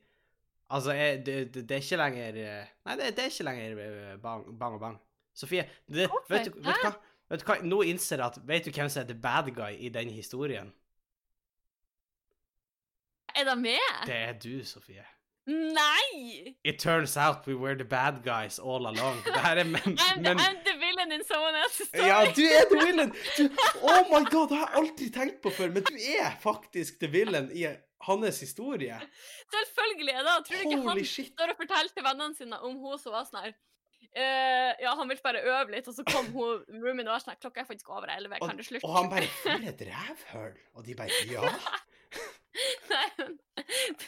[0.72, 3.82] Altså, jeg, det, det, det er ikke lenger eh, Nei, det, det er ikke lenger
[3.84, 4.96] eh, bang, bang og bang.
[5.36, 6.94] Sofie, det, vet, du, vet, du hva?
[7.34, 7.58] vet du hva?
[7.68, 10.72] Nå innser jeg at Vet du hvem som er the bad guy i den historien?
[13.36, 13.92] Er det med?
[14.08, 15.04] Det er du, Sofie.
[15.48, 16.56] Nei!
[16.64, 19.20] It turns out we were the bad guys all along.
[19.26, 22.08] Det her er men, I'm, men I'm the villain in someone else's story.
[22.08, 23.12] Ja, du er the villain!
[23.38, 23.44] Du,
[23.92, 27.12] oh my god, det har jeg aldri tenkt på før, men du er faktisk the
[27.14, 27.68] villain i
[28.08, 28.98] hans historie.
[29.54, 30.34] Selvfølgelig er det.
[30.50, 31.30] Tror du ikke han shit.
[31.36, 33.56] står og forteller til vennene sine om hun som var sånn her
[34.16, 37.36] Uh, Ja, han ville bare øve litt, og så kom hun roomien og var sånn
[37.42, 38.88] Klokka er faktisk over elleve, kan du slutte?
[38.88, 40.54] og han bare For et rævhøl!
[40.80, 41.42] Og de bare Ja.
[42.92, 43.38] Nei, men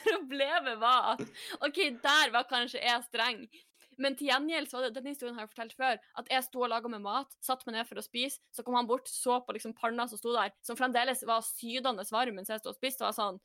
[0.03, 1.23] problemet var at
[1.65, 3.47] OK, der var kanskje jeg streng.
[3.97, 6.61] Men til gjengjeld så var det, denne historien har jeg fortalt før, at jeg sto
[6.61, 9.39] og laga med mat, satt meg ned for å spise, så kom han bort, så
[9.41, 12.77] på liksom panna som sto der, som fremdeles var sydende varm mens jeg sto og
[12.77, 13.41] spiste, og var sånn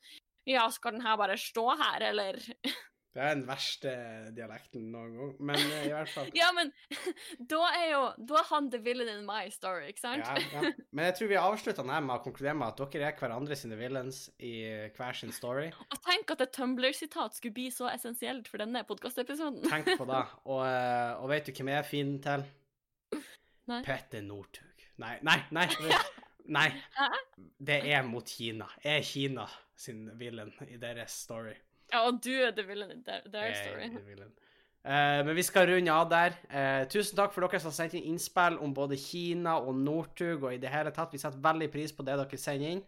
[0.49, 2.39] Ja, skal den her bare stå her, eller?
[3.13, 3.91] Det er den verste
[4.33, 6.71] dialekten noen gang, men eh, i hvert fall Ja, men
[7.51, 10.25] da er jo Da er han the villain in my story, ikke sant?
[10.25, 10.71] ja, ja.
[10.95, 13.77] Men jeg tror vi avslutter den med å konkludere med at dere er hverandre sine
[13.77, 14.53] villains i
[14.97, 15.67] hver sin story.
[15.89, 19.63] Og tenk at et Tumblr-sitat skulle bli så essensielt for denne podkastepisoden.
[19.69, 20.21] Tenk på det.
[20.45, 22.45] Og, eh, og vet du hvem jeg er fin til?
[23.71, 23.81] Nei.
[23.85, 24.85] Petter Northug.
[25.01, 25.67] Nei, nei, nei.
[26.53, 26.67] Nei.
[27.57, 28.67] Det er mot Kina.
[28.83, 29.45] Jeg er Kina
[29.79, 31.55] sin villain i deres story.
[31.93, 33.91] Ja, og du er the villain in their, their story.
[34.07, 34.31] villain.
[34.83, 36.33] Eh, men vi skal runde av der.
[36.49, 40.43] Eh, tusen takk for dere som har sendt inn innspill om både Kina og Northug
[40.43, 41.13] og i det hele tatt.
[41.13, 42.83] Vi setter veldig pris på det dere sender inn.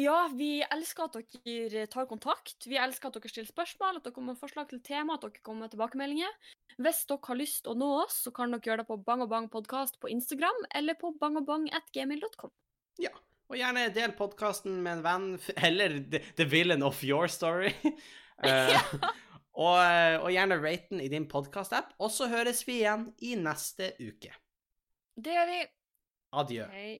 [0.00, 2.64] Ja, vi elsker at dere tar kontakt.
[2.64, 5.44] Vi elsker at dere stiller spørsmål, at dere kommer med forslag til tema, at dere
[5.44, 6.32] kommer med tilbakemeldinger.
[6.80, 9.32] Hvis dere har lyst å nå oss, så kan dere gjøre det på Bang og
[9.32, 12.52] Bang podkast på Instagram eller på bangobang.gmail.com.
[13.04, 13.12] Ja.
[13.52, 15.28] Og gjerne del podkasten med en venn,
[15.68, 17.74] eller the, the villain of your story.
[18.42, 21.92] Eh, og, eh, og gjerne rate den i din podkast-app.
[22.02, 24.32] Og så høres vi igjen i neste uke.
[25.14, 25.58] Det gjør vi.
[26.40, 26.66] Adjø.
[26.72, 26.92] Hei.